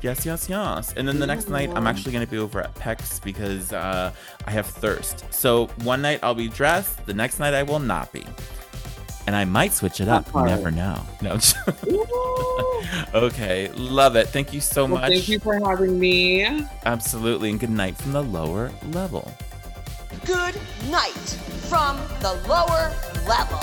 [0.02, 0.94] Yes, yes, yes.
[0.95, 4.11] And then the next night, I'm actually going to be over at Pecs because uh,
[4.45, 5.26] I have thirst.
[5.34, 8.26] So one night I'll be dressed, the next night I will not be.
[9.26, 10.26] And I might switch it up.
[10.34, 11.02] You never know.
[11.22, 11.32] No.
[11.32, 12.82] I'm just- Woo!
[13.14, 13.69] okay.
[13.74, 14.30] Love it.
[14.30, 15.10] Thank you so well, much.
[15.11, 16.45] thank you for having me.
[16.86, 17.49] Absolutely.
[17.49, 19.30] And good night from the lower level.
[20.26, 20.56] Good
[20.90, 21.11] night
[21.68, 22.94] from the lower
[23.28, 23.60] level.